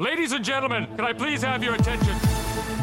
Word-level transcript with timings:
Ladies 0.00 0.30
and 0.30 0.44
gentlemen, 0.44 0.86
can 0.94 1.04
I 1.04 1.12
please 1.12 1.42
have 1.42 1.64
your 1.64 1.74
attention? 1.74 2.14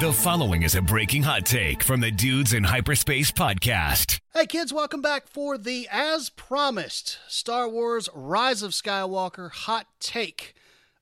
The 0.02 0.12
following 0.14 0.64
is 0.64 0.76
a 0.76 0.82
breaking 0.82 1.24
hot 1.24 1.46
take 1.46 1.82
from 1.82 2.02
the 2.02 2.12
Dudes 2.12 2.52
in 2.52 2.66
Hyperspace 2.66 3.32
podcast. 3.32 4.20
Hey 4.34 4.46
kids, 4.46 4.74
welcome 4.74 5.02
back 5.02 5.26
for 5.30 5.58
the 5.58 5.88
as 5.90 6.30
promised 6.30 7.20
Star 7.30 7.70
Wars 7.70 8.10
Rise 8.14 8.62
of 8.62 8.72
Skywalker 8.72 9.50
hot 9.50 9.88
take 10.02 10.56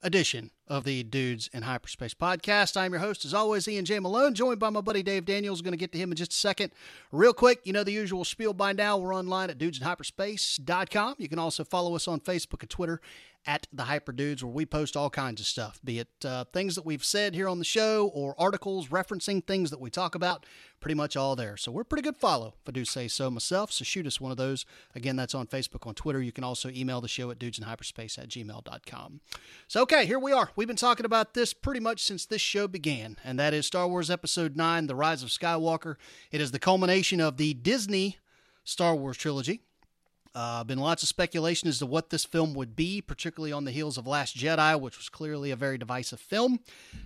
edition 0.03 0.51
of 0.67 0.83
the 0.83 1.01
Dudes 1.01 1.49
in 1.51 1.63
Hyperspace 1.63 2.13
podcast. 2.13 2.77
I'm 2.77 2.91
your 2.91 2.99
host, 2.99 3.25
as 3.25 3.33
always, 3.33 3.67
Ian 3.67 3.85
J. 3.85 3.99
Malone, 3.99 4.35
joined 4.35 4.59
by 4.59 4.69
my 4.69 4.81
buddy 4.81 5.01
Dave 5.01 5.25
Daniels. 5.25 5.63
Going 5.63 5.73
to 5.73 5.77
get 5.77 5.91
to 5.93 5.97
him 5.97 6.11
in 6.11 6.15
just 6.15 6.31
a 6.31 6.35
second. 6.35 6.71
Real 7.11 7.33
quick, 7.33 7.61
you 7.63 7.73
know 7.73 7.83
the 7.83 7.91
usual 7.91 8.23
spiel 8.23 8.53
by 8.53 8.71
now. 8.71 8.97
We're 8.97 9.15
online 9.15 9.49
at 9.49 9.57
dudesinhyperspace.com. 9.57 11.15
You 11.17 11.27
can 11.27 11.39
also 11.39 11.63
follow 11.63 11.95
us 11.95 12.07
on 12.07 12.19
Facebook 12.19 12.61
and 12.61 12.69
Twitter 12.69 13.01
at 13.45 13.67
the 13.73 13.83
Hyper 13.83 14.11
Dudes, 14.11 14.43
where 14.43 14.53
we 14.53 14.65
post 14.65 14.95
all 14.95 15.09
kinds 15.09 15.41
of 15.41 15.47
stuff, 15.47 15.79
be 15.83 15.99
it 15.99 16.07
uh, 16.25 16.45
things 16.45 16.75
that 16.75 16.85
we've 16.85 17.03
said 17.03 17.35
here 17.35 17.47
on 17.47 17.59
the 17.59 17.65
show 17.65 18.09
or 18.13 18.35
articles 18.37 18.87
referencing 18.87 19.45
things 19.45 19.69
that 19.69 19.79
we 19.79 19.89
talk 19.89 20.15
about. 20.15 20.45
Pretty 20.79 20.95
much 20.95 21.15
all 21.15 21.35
there. 21.35 21.55
So 21.55 21.71
we're 21.71 21.85
pretty 21.85 22.01
good 22.01 22.17
follow, 22.17 22.55
if 22.61 22.69
I 22.69 22.71
do 22.71 22.83
say 22.83 23.07
so 23.07 23.31
myself. 23.31 23.71
So 23.71 23.85
shoot 23.85 24.05
us 24.05 24.19
one 24.19 24.31
of 24.31 24.37
those. 24.37 24.65
Again, 24.95 25.15
that's 25.15 25.33
on 25.33 25.47
Facebook, 25.47 25.87
on 25.87 25.93
Twitter. 25.95 26.21
You 26.21 26.31
can 26.31 26.43
also 26.43 26.69
email 26.69 26.99
the 26.99 27.07
show 27.07 27.31
at 27.31 27.39
dudesinhyperspace 27.39 28.19
at 28.19 28.27
gmail.com. 28.29 29.21
So, 29.67 29.81
okay, 29.83 30.05
here 30.05 30.19
we 30.19 30.33
are. 30.33 30.49
We've 30.55 30.67
been 30.67 30.75
talking 30.75 31.05
about 31.05 31.33
this 31.33 31.53
pretty 31.53 31.79
much 31.79 32.03
since 32.03 32.25
this 32.25 32.41
show 32.41 32.67
began, 32.67 33.17
and 33.23 33.39
that 33.39 33.53
is 33.53 33.65
Star 33.65 33.87
Wars 33.87 34.09
Episode 34.09 34.57
9 34.57 34.87
The 34.87 34.95
Rise 34.95 35.23
of 35.23 35.29
Skywalker. 35.29 35.95
It 36.31 36.41
is 36.41 36.51
the 36.51 36.59
culmination 36.59 37.21
of 37.21 37.37
the 37.37 37.53
Disney 37.53 38.17
Star 38.63 38.95
Wars 38.95 39.17
trilogy. 39.17 39.61
Uh, 40.35 40.63
been 40.63 40.79
lots 40.79 41.03
of 41.03 41.09
speculation 41.09 41.69
as 41.69 41.79
to 41.79 41.85
what 41.85 42.09
this 42.09 42.25
film 42.25 42.55
would 42.55 42.75
be, 42.75 43.01
particularly 43.01 43.51
on 43.51 43.65
the 43.65 43.71
heels 43.71 43.97
of 43.97 44.07
Last 44.07 44.35
Jedi, 44.35 44.79
which 44.79 44.97
was 44.97 45.07
clearly 45.09 45.51
a 45.51 45.55
very 45.55 45.77
divisive 45.77 46.19
film. 46.19 46.59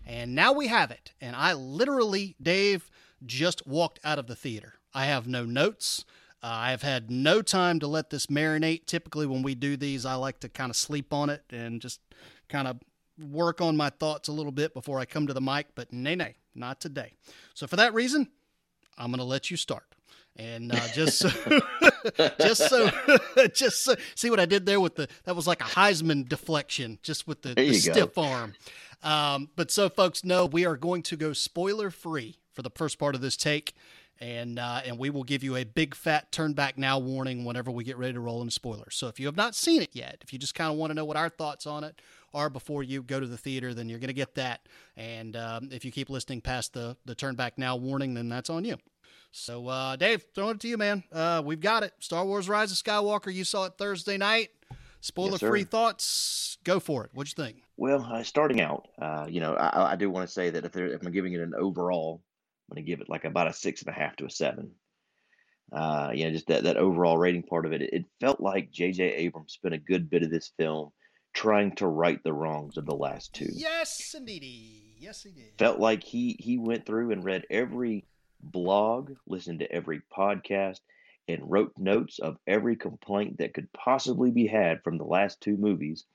And 0.06 0.34
now 0.34 0.54
we 0.54 0.68
have 0.68 0.92
it. 0.92 1.12
And 1.20 1.36
I 1.36 1.54
literally, 1.54 2.36
Dave, 2.42 2.90
just 3.26 3.68
walked 3.68 4.00
out 4.04 4.18
of 4.18 4.28
the 4.28 4.36
theater. 4.36 4.76
I 4.94 5.06
have 5.06 5.28
no 5.28 5.44
notes. 5.44 6.06
Uh, 6.42 6.48
I 6.48 6.72
have 6.72 6.84
had 6.84 7.12
no 7.12 7.42
time 7.42 7.80
to 7.80 7.88
let 7.88 8.12
this 8.12 8.28
marinate. 8.28 8.86
Typically, 8.86 9.26
when 9.26 9.42
we 9.42 9.56
do 9.56 9.76
these, 9.76 10.06
I 10.06 10.16
like 10.16 10.40
to 10.42 10.50
kind 10.50 10.70
of 10.70 10.76
sleep 10.76 11.14
on 11.14 11.30
it 11.30 11.44
and 11.50 11.82
just 11.82 12.00
kind 12.48 12.68
of 12.68 12.80
work 13.20 13.60
on 13.60 13.76
my 13.76 13.90
thoughts 13.90 14.30
a 14.30 14.32
little 14.32 14.52
bit 14.52 14.74
before 14.74 15.00
I 15.00 15.06
come 15.06 15.28
to 15.28 15.34
the 15.34 15.42
mic. 15.42 15.68
But 15.76 15.92
nay, 15.92 16.16
nay, 16.16 16.36
not 16.56 16.80
today. 16.80 17.14
So, 17.56 17.68
for 17.68 17.76
that 17.76 17.94
reason, 17.94 18.30
I'm 18.98 19.08
going 19.08 19.18
to 19.18 19.26
let 19.26 19.52
you 19.52 19.58
start. 19.58 19.84
And 20.38 20.72
uh, 20.72 20.88
just 20.94 21.18
so, 21.18 21.30
just 22.40 22.70
so, 22.70 22.90
just 23.54 23.84
so, 23.84 23.96
see 24.14 24.30
what 24.30 24.40
I 24.40 24.46
did 24.46 24.68
there 24.68 24.80
with 24.80 24.96
the 24.96 25.08
that 25.24 25.36
was 25.36 25.48
like 25.48 25.62
a 25.62 25.66
Heisman 25.66 26.30
deflection, 26.30 27.00
just 27.02 27.28
with 27.28 27.42
the, 27.42 27.56
the 27.56 27.74
stiff 27.74 28.14
go. 28.14 28.22
arm. 28.22 28.54
Um, 29.02 29.50
but 29.56 29.72
so 29.72 29.90
folks 29.90 30.24
know, 30.24 30.46
we 30.46 30.66
are 30.66 30.78
going 30.78 31.02
to 31.04 31.18
go 31.18 31.34
spoiler 31.34 31.90
free 31.90 32.38
for 32.54 32.62
the 32.62 32.70
first 32.70 33.00
part 33.00 33.16
of 33.16 33.22
this 33.22 33.36
take, 33.36 33.74
and 34.20 34.60
uh, 34.60 34.82
and 34.86 35.00
we 35.00 35.10
will 35.10 35.24
give 35.24 35.44
you 35.44 35.56
a 35.56 35.64
big 35.64 35.96
fat 35.96 36.32
turn 36.32 36.54
back 36.54 36.78
now 36.78 37.00
warning 37.00 37.44
whenever 37.44 37.72
we 37.72 37.84
get 37.84 37.98
ready 37.98 38.14
to 38.14 38.20
roll 38.20 38.42
in 38.42 38.50
spoilers. 38.50 38.96
So 38.96 39.08
if 39.08 39.20
you 39.20 39.26
have 39.26 39.38
not 39.38 39.56
seen 39.56 39.82
it 39.82 39.90
yet, 39.94 40.18
if 40.22 40.34
you 40.34 40.40
just 40.40 40.56
kind 40.56 40.72
of 40.72 40.78
want 40.78 40.92
to 40.92 40.94
know 40.94 41.06
what 41.06 41.18
our 41.18 41.30
thoughts 41.30 41.66
on 41.66 41.84
it 41.84 42.00
are 42.34 42.50
before 42.50 42.84
you 42.84 43.02
go 43.02 43.20
to 43.20 43.28
the 43.28 43.38
theater, 43.38 43.74
then 43.74 43.90
you're 43.90 44.00
going 44.00 44.10
to 44.10 44.14
get 44.14 44.36
that. 44.36 44.68
And 44.96 45.36
um, 45.36 45.70
if 45.72 45.84
you 45.84 45.92
keep 45.92 46.10
listening 46.10 46.42
past 46.42 46.74
the 46.74 46.96
the 47.06 47.16
turn 47.16 47.36
back 47.36 47.58
now 47.58 47.76
warning, 47.76 48.14
then 48.14 48.30
that's 48.30 48.50
on 48.50 48.66
you. 48.66 48.78
So, 49.32 49.68
uh, 49.68 49.96
Dave, 49.96 50.26
throwing 50.34 50.56
it 50.56 50.62
to 50.62 50.68
you, 50.68 50.78
man. 50.78 51.04
Uh, 51.12 51.42
we've 51.46 51.60
got 51.60 51.84
it. 51.84 51.94
Star 52.00 52.26
Wars: 52.26 52.50
Rise 52.50 52.72
of 52.72 52.78
Skywalker. 52.78 53.34
You 53.34 53.44
saw 53.44 53.66
it 53.66 53.74
Thursday 53.78 54.18
night. 54.18 54.50
Spoiler-free 55.02 55.62
yes, 55.62 55.70
thoughts. 55.70 56.58
Go 56.64 56.80
for 56.80 57.06
it. 57.06 57.12
What'd 57.14 57.38
you 57.38 57.44
think? 57.44 57.64
Well, 57.78 58.04
uh, 58.12 58.24
starting 58.24 58.62
out, 58.62 58.88
uh, 59.00 59.28
you 59.30 59.40
know, 59.40 59.54
I, 59.54 59.94
I 59.94 59.96
do 59.96 60.10
want 60.10 60.28
to 60.28 60.34
say 60.34 60.50
that 60.50 60.66
if, 60.66 60.76
if 60.76 61.06
I'm 61.06 61.12
giving 61.12 61.34
it 61.34 61.42
an 61.42 61.54
overall, 61.58 62.24
I'm 62.70 62.76
going 62.76 62.86
to 62.86 62.90
give 62.90 63.02
it 63.02 63.10
like 63.10 63.24
about 63.24 63.48
a 63.48 63.54
six 63.54 63.84
and 63.84 63.90
a 63.96 63.98
half 63.98 64.16
to 64.18 64.26
a 64.26 64.30
seven. 64.30 64.72
Uh, 65.72 66.12
you 66.14 66.26
know, 66.26 66.32
just 66.32 66.48
that, 66.48 66.64
that 66.64 66.78
overall 66.78 67.18
rating 67.18 67.44
part 67.44 67.66
of 67.66 67.74
it. 67.74 67.82
It 67.82 68.06
felt 68.20 68.40
like 68.40 68.72
J.J. 68.72 69.04
Abrams 69.04 69.54
spent 69.54 69.76
a 69.76 69.80
good 69.80 70.10
bit 70.10 70.24
of 70.24 70.32
this 70.32 70.52
film 70.58 70.92
trying 71.34 71.76
to 71.76 71.88
right 71.88 72.24
the 72.24 72.34
wrongs 72.34 72.78
of 72.78 72.86
the 72.86 72.96
last 72.96 73.34
two. 73.34 73.50
Yes, 73.54 74.16
indeed. 74.18 74.96
Yes, 74.98 75.24
he 75.24 75.32
did. 75.32 75.60
Felt 75.60 75.80
like 75.80 76.04
he 76.04 76.36
he 76.40 76.58
went 76.58 76.86
through 76.86 77.12
and 77.12 77.24
read 77.24 77.46
every 77.50 78.06
blog, 78.52 79.14
listened 79.28 79.60
to 79.60 79.72
every 79.72 80.02
podcast, 80.16 80.80
and 81.28 81.50
wrote 81.50 81.74
notes 81.78 82.20
of 82.20 82.38
every 82.48 82.76
complaint 82.76 83.38
that 83.38 83.54
could 83.54 83.72
possibly 83.74 84.32
be 84.32 84.48
had 84.48 84.84
from 84.84 84.98
the 84.98 85.04
last 85.04 85.42
two 85.42 85.58
movies, 85.58 86.06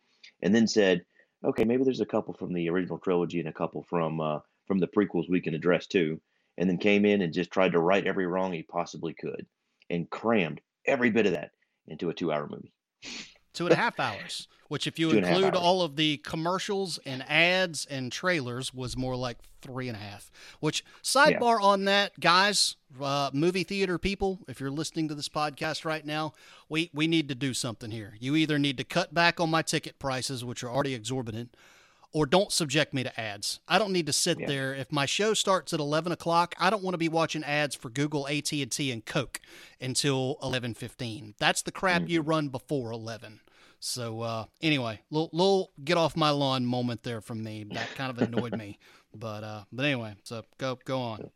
and 0.42 0.54
then 0.54 0.66
said, 0.66 1.04
"Okay, 1.44 1.64
maybe 1.64 1.84
there's 1.84 2.00
a 2.00 2.06
couple 2.06 2.34
from 2.34 2.52
the 2.52 2.68
original 2.70 2.98
trilogy 2.98 3.40
and 3.40 3.48
a 3.48 3.52
couple 3.52 3.82
from 3.82 4.20
uh, 4.20 4.40
from 4.66 4.78
the 4.78 4.88
prequels 4.88 5.28
we 5.28 5.40
can 5.40 5.54
address 5.54 5.86
too." 5.86 6.20
And 6.58 6.68
then 6.68 6.78
came 6.78 7.06
in 7.06 7.22
and 7.22 7.32
just 7.32 7.50
tried 7.50 7.72
to 7.72 7.78
right 7.78 8.06
every 8.06 8.26
wrong 8.26 8.52
he 8.52 8.62
possibly 8.62 9.14
could, 9.14 9.46
and 9.88 10.10
crammed 10.10 10.60
every 10.86 11.10
bit 11.10 11.26
of 11.26 11.32
that 11.32 11.52
into 11.86 12.10
a 12.10 12.14
two-hour 12.14 12.48
movie. 12.48 12.72
Two 13.52 13.66
and 13.66 13.72
a 13.72 13.76
half 13.76 14.00
hours, 14.00 14.48
which, 14.68 14.86
if 14.86 14.98
you 14.98 15.10
Two 15.10 15.18
include 15.18 15.54
all 15.54 15.82
of 15.82 15.96
the 15.96 16.16
commercials 16.18 16.98
and 17.04 17.22
ads 17.28 17.86
and 17.90 18.10
trailers, 18.10 18.72
was 18.72 18.96
more 18.96 19.14
like 19.14 19.38
three 19.60 19.88
and 19.88 19.96
a 19.96 20.00
half. 20.00 20.30
Which, 20.60 20.84
sidebar 21.02 21.60
yeah. 21.60 21.66
on 21.66 21.84
that, 21.84 22.18
guys, 22.18 22.76
uh, 23.00 23.30
movie 23.32 23.64
theater 23.64 23.98
people, 23.98 24.40
if 24.48 24.60
you're 24.60 24.70
listening 24.70 25.08
to 25.08 25.14
this 25.14 25.28
podcast 25.28 25.84
right 25.84 26.04
now, 26.04 26.32
we, 26.68 26.90
we 26.94 27.06
need 27.06 27.28
to 27.28 27.34
do 27.34 27.52
something 27.52 27.90
here. 27.90 28.14
You 28.18 28.36
either 28.36 28.58
need 28.58 28.78
to 28.78 28.84
cut 28.84 29.12
back 29.12 29.38
on 29.38 29.50
my 29.50 29.62
ticket 29.62 29.98
prices, 29.98 30.44
which 30.44 30.64
are 30.64 30.70
already 30.70 30.94
exorbitant, 30.94 31.54
or 32.12 32.26
don't 32.26 32.52
subject 32.52 32.92
me 32.92 33.02
to 33.02 33.20
ads. 33.20 33.60
I 33.66 33.78
don't 33.78 33.92
need 33.92 34.06
to 34.06 34.12
sit 34.12 34.38
yeah. 34.38 34.46
there. 34.46 34.74
If 34.74 34.92
my 34.92 35.06
show 35.06 35.34
starts 35.34 35.72
at 35.72 35.80
11 35.80 36.12
o'clock, 36.12 36.54
I 36.58 36.68
don't 36.70 36.82
want 36.82 36.94
to 36.94 36.98
be 36.98 37.08
watching 37.08 37.42
ads 37.42 37.74
for 37.74 37.88
Google, 37.88 38.28
AT&T, 38.28 38.92
and 38.92 39.04
Coke 39.04 39.40
until 39.80 40.36
11.15. 40.42 41.34
That's 41.38 41.62
the 41.62 41.72
crap 41.72 42.02
mm-hmm. 42.02 42.10
you 42.10 42.20
run 42.20 42.48
before 42.48 42.92
11. 42.92 43.40
So 43.80 44.20
uh, 44.20 44.44
anyway, 44.60 45.00
little, 45.10 45.30
little 45.32 45.72
get 45.82 45.96
off 45.96 46.16
my 46.16 46.30
lawn 46.30 46.64
moment 46.64 47.02
there 47.02 47.20
from 47.20 47.42
me. 47.42 47.64
That 47.72 47.88
kind 47.96 48.10
of 48.10 48.22
annoyed 48.22 48.56
me. 48.56 48.78
But 49.14 49.44
uh, 49.44 49.64
but 49.70 49.84
anyway, 49.84 50.14
so 50.22 50.42
go 50.56 50.78
go 50.86 50.98
on. 50.98 51.30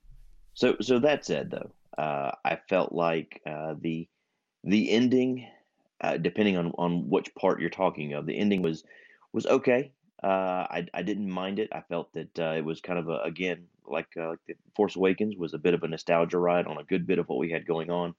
So 0.54 0.76
so 0.80 0.98
that 1.00 1.26
said 1.26 1.50
though, 1.50 1.70
uh, 2.02 2.30
I 2.42 2.58
felt 2.70 2.90
like 2.90 3.42
uh, 3.46 3.74
the 3.78 4.08
the 4.64 4.90
ending, 4.90 5.46
uh, 6.00 6.16
depending 6.16 6.56
on 6.56 6.72
on 6.78 7.10
which 7.10 7.34
part 7.34 7.60
you're 7.60 7.68
talking 7.68 8.14
of, 8.14 8.24
the 8.24 8.38
ending 8.38 8.62
was 8.62 8.82
was 9.34 9.44
okay. 9.46 9.92
Uh, 10.22 10.66
I 10.70 10.86
I 10.94 11.02
didn't 11.02 11.30
mind 11.30 11.58
it. 11.58 11.68
I 11.72 11.82
felt 11.82 12.12
that 12.14 12.38
uh, 12.38 12.54
it 12.56 12.64
was 12.64 12.80
kind 12.80 12.98
of 12.98 13.08
a 13.08 13.20
again 13.22 13.66
like 13.86 14.08
uh, 14.18 14.28
like 14.28 14.38
the 14.46 14.54
Force 14.74 14.96
Awakens 14.96 15.36
was 15.36 15.54
a 15.54 15.58
bit 15.58 15.74
of 15.74 15.82
a 15.82 15.88
nostalgia 15.88 16.38
ride 16.38 16.66
on 16.66 16.78
a 16.78 16.84
good 16.84 17.06
bit 17.06 17.18
of 17.18 17.28
what 17.28 17.38
we 17.38 17.50
had 17.50 17.66
going 17.66 17.90
on, 17.90 18.14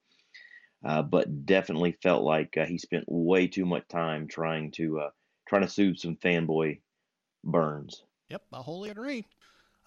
uh, 0.85 1.01
but 1.01 1.45
definitely 1.45 1.97
felt 2.03 2.23
like 2.23 2.55
uh, 2.55 2.65
he 2.65 2.77
spent 2.77 3.05
way 3.07 3.47
too 3.47 3.65
much 3.65 3.87
time 3.87 4.27
trying 4.27 4.71
to 4.71 5.01
trying 5.47 5.63
to 5.63 5.67
soothe 5.67 5.97
some 5.97 6.15
fanboy 6.17 6.79
burns. 7.43 8.03
Yep, 8.29 8.43
I 8.53 8.57
wholly 8.57 8.89
agree. 8.89 9.25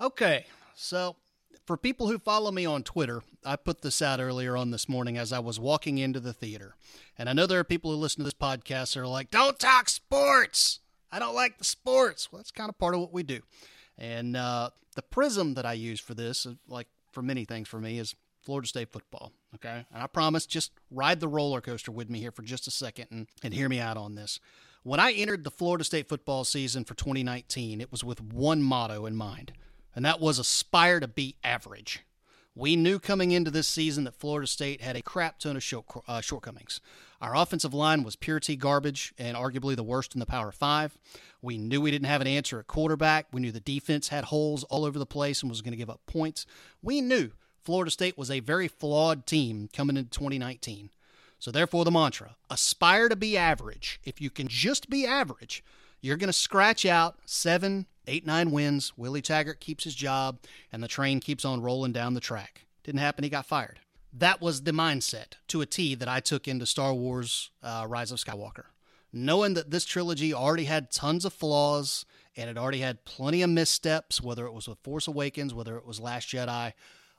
Okay, 0.01 0.47
so 0.75 1.17
for 1.67 1.77
people 1.77 2.09
who 2.09 2.19
follow 2.19 2.51
me 2.51 2.65
on 2.65 2.83
Twitter, 2.83 3.23
I 3.45 3.57
put 3.57 3.83
this 3.83 4.03
out 4.03 4.19
earlier 4.19 4.57
on 4.57 4.71
this 4.71 4.89
morning 4.89 5.19
as 5.19 5.33
I 5.33 5.39
was 5.39 5.61
walking 5.61 5.99
into 5.99 6.19
the 6.19 6.33
theater, 6.33 6.75
and 7.17 7.29
I 7.29 7.35
know 7.35 7.47
there 7.47 7.61
are 7.61 7.65
people 7.65 7.93
who 7.93 7.99
listen 7.99 8.21
to 8.21 8.25
this 8.25 8.35
podcast 8.35 8.95
that 8.95 9.01
are 9.01 9.07
like, 9.07 9.31
"Don't 9.31 9.59
talk 9.59 9.89
sports." 9.89 10.81
I 11.13 11.19
don't 11.19 11.35
like 11.35 11.59
the 11.59 11.65
sports. 11.65 12.31
Well, 12.31 12.39
that's 12.39 12.51
kind 12.51 12.69
of 12.69 12.79
part 12.79 12.95
of 12.95 13.01
what 13.01 13.13
we 13.13 13.23
do. 13.23 13.41
And 13.99 14.37
uh, 14.37 14.71
the 14.97 15.03
prism 15.03 15.55
that 15.55 15.67
I 15.67 15.75
use 15.75 16.01
for 16.01 16.15
this, 16.15 16.47
uh, 16.47 16.55
like 16.69 16.89
for 17.13 17.23
many 17.23 17.45
things 17.45 17.69
for 17.69 17.81
me, 17.81 17.99
is 17.99 18.15
Florida 18.43 18.69
State 18.69 18.91
football. 18.91 19.33
Okay. 19.55 19.85
And 19.93 20.03
I 20.03 20.07
promise, 20.07 20.47
just 20.47 20.73
ride 20.91 21.21
the 21.21 21.29
roller 21.29 21.61
coaster 21.61 21.93
with 21.93 22.09
me 22.09 22.21
here 22.21 22.33
for 22.33 22.43
just 22.43 22.67
a 22.67 22.71
second 22.71 23.07
and, 23.11 23.27
and 23.43 23.53
hear 23.53 23.69
me 23.69 23.81
out 23.81 23.97
on 23.97 24.15
this. 24.15 24.41
When 24.83 24.99
I 25.01 25.13
entered 25.13 25.45
the 25.45 25.51
Florida 25.51 25.85
State 25.85 26.09
football 26.09 26.45
season 26.45 26.85
for 26.85 26.95
2019, 26.95 27.81
it 27.81 27.91
was 27.93 28.03
with 28.03 28.23
one 28.23 28.63
motto 28.63 29.05
in 29.05 29.15
mind, 29.15 29.53
and 29.95 30.05
that 30.07 30.21
was 30.21 30.39
aspire 30.39 31.01
to 31.01 31.09
be 31.09 31.37
average. 31.45 32.01
We 32.55 32.77
knew 32.77 32.99
coming 32.99 33.31
into 33.31 33.51
this 33.51 33.69
season 33.69 34.05
that 34.05 34.19
Florida 34.19 34.47
State 34.47 34.81
had 34.81 34.97
a 34.97 35.03
crap 35.03 35.39
ton 35.39 35.57
of 35.57 35.63
short, 35.63 35.85
uh, 36.09 36.23
shortcomings. 36.23 36.81
Our 37.21 37.37
offensive 37.37 37.75
line 37.75 38.03
was 38.03 38.17
pure 38.17 38.41
T 38.41 38.57
garbage 38.57 39.13
and 39.19 39.37
arguably 39.37 39.77
the 39.77 39.83
worst 39.83 40.15
in 40.15 40.21
the 40.21 40.27
Power 40.27 40.53
Five. 40.53 40.97
We 41.43 41.59
knew 41.59 41.81
we 41.81 41.91
didn't 41.91 42.09
have 42.09 42.23
an 42.23 42.27
answer 42.27 42.59
at 42.59 42.67
quarterback. 42.67 43.27
We 43.33 43.43
knew 43.43 43.53
the 43.53 43.61
defense 43.61 44.09
had 44.09 44.25
holes 44.25 44.65
all 44.65 44.85
over 44.85 44.99
the 44.99 45.07
place 45.07 45.43
and 45.43 45.51
was 45.51 45.61
going 45.61 45.73
to 45.73 45.79
give 45.79 45.91
up 45.91 46.01
points. 46.07 46.47
We 46.83 47.03
knew 47.03 47.33
Florida 47.63 47.91
State 47.91 48.17
was 48.17 48.31
a 48.31 48.41
very 48.41 48.69
flawed 48.69 49.27
team 49.27 49.69
coming 49.73 49.99
into 49.99 50.11
2019. 50.11 50.91
So, 51.39 51.51
therefore, 51.51 51.85
the 51.85 51.91
mantra 51.91 52.37
aspire 52.51 53.09
to 53.09 53.17
be 53.17 53.37
average. 53.37 54.01
If 54.05 54.21
you 54.21 54.31
can 54.31 54.49
just 54.49 54.91
be 54.91 55.07
average, 55.07 55.63
you're 56.01 56.19
going 56.19 56.29
to 56.29 56.35
scratch 56.35 56.85
out 56.85 57.19
seven, 57.25 57.87
eight, 58.07 58.27
nine 58.27 58.51
wins. 58.51 58.93
Willie 58.97 59.23
Taggart 59.23 59.61
keeps 59.61 59.85
his 59.85 59.95
job, 59.95 60.41
and 60.73 60.83
the 60.83 60.89
train 60.89 61.21
keeps 61.21 61.45
on 61.45 61.63
rolling 61.63 61.93
down 61.93 62.15
the 62.15 62.21
track. 62.21 62.67
Didn't 62.83 63.01
happen. 63.01 63.25
He 63.25 63.31
got 63.31 63.47
fired 63.47 63.81
that 64.13 64.41
was 64.41 64.63
the 64.63 64.73
mindset 64.73 65.35
to 65.49 65.61
a 65.61 65.67
T 65.67 65.95
that 65.95 66.09
I 66.09 66.21
took 66.21 66.49
into 66.49 66.67
Star 66.67 66.93
Wars 66.95 67.51
uh, 67.63 67.87
Rise 67.89 68.11
of 68.11 68.19
Skywalker. 68.19 68.65
Knowing 69.13 69.55
that 69.55 69.71
this 69.71 69.85
trilogy 69.85 70.33
already 70.33 70.65
had 70.65 70.91
tons 70.91 71.25
of 71.25 71.33
flaws 71.33 72.05
and 72.37 72.49
it 72.49 72.57
already 72.57 72.81
had 72.81 73.05
plenty 73.05 73.43
of 73.43 73.51
missteps, 73.51 74.21
whether 74.21 74.47
it 74.47 74.53
was 74.53 74.69
with 74.69 74.79
Force 74.79 75.09
Awakens, 75.09 75.53
whether 75.53 75.77
it 75.77 75.87
was 75.87 76.01
Last 76.01 76.29
Jedi. 76.29 76.73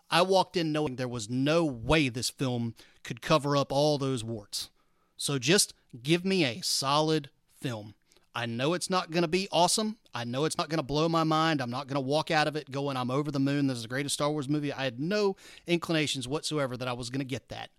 I 0.10 0.22
walked 0.22 0.58
in 0.58 0.72
knowing 0.72 0.96
there 0.96 1.08
was 1.08 1.30
no 1.30 1.64
way 1.66 2.10
this 2.10 2.30
film 2.30 2.76
could 3.04 3.22
cover 3.22 3.56
up 3.56 3.72
all 3.72 3.98
those 3.98 4.24
warts. 4.24 4.70
So 5.18 5.38
just 5.38 5.74
give 6.02 6.26
me 6.26 6.44
a 6.44 6.62
solid 6.62 7.30
film. 7.60 7.96
I 8.34 8.46
know 8.46 8.74
it's 8.74 8.90
not 8.90 9.12
going 9.12 9.24
to 9.24 9.28
be 9.28 9.50
awesome. 9.52 9.98
I 10.14 10.24
know 10.24 10.46
it's 10.46 10.58
not 10.58 10.70
going 10.70 10.78
to 10.78 10.84
blow 10.84 11.10
my 11.10 11.24
mind. 11.24 11.62
I'm 11.62 11.70
not 11.70 11.88
going 11.88 11.96
to 11.96 12.08
walk 12.08 12.32
out 12.32 12.48
of 12.48 12.56
it 12.56 12.72
going, 12.72 12.96
I'm 12.96 13.12
over 13.12 13.30
the 13.30 13.40
moon. 13.40 13.68
This 13.68 13.78
is 13.78 13.84
the 13.84 13.90
greatest 13.90 14.14
Star 14.14 14.32
Wars 14.32 14.48
movie. 14.48 14.72
I 14.72 14.86
had 14.86 15.00
no 15.00 15.36
inclinations 15.68 16.28
whatsoever 16.28 16.78
that 16.78 16.88
I 16.88 16.94
was 16.94 17.10
going 17.10 17.20
to 17.20 17.26
get 17.26 17.50
that. 17.50 17.72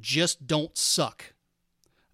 Just 0.00 0.46
don't 0.46 0.76
suck. 0.76 1.34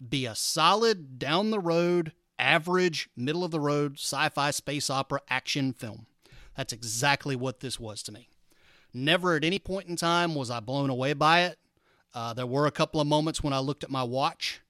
Be 0.07 0.25
a 0.25 0.35
solid, 0.35 1.17
down 1.17 1.49
the 1.49 1.59
road, 1.59 2.13
average, 2.37 3.09
middle 3.15 3.43
of 3.43 3.51
the 3.51 3.59
road 3.59 3.93
sci 3.93 4.29
fi 4.29 4.51
space 4.51 4.89
opera 4.89 5.21
action 5.29 5.73
film. 5.73 6.05
That's 6.55 6.73
exactly 6.73 7.35
what 7.35 7.61
this 7.61 7.79
was 7.79 8.03
to 8.03 8.11
me. 8.11 8.29
Never 8.93 9.35
at 9.35 9.43
any 9.43 9.57
point 9.57 9.87
in 9.87 9.95
time 9.95 10.35
was 10.35 10.51
I 10.51 10.59
blown 10.59 10.89
away 10.89 11.13
by 11.13 11.43
it. 11.43 11.57
Uh, 12.13 12.33
there 12.33 12.45
were 12.45 12.67
a 12.67 12.71
couple 12.71 12.99
of 12.99 13.07
moments 13.07 13.41
when 13.41 13.53
I 13.53 13.59
looked 13.59 13.83
at 13.83 13.89
my 13.89 14.03
watch. 14.03 14.61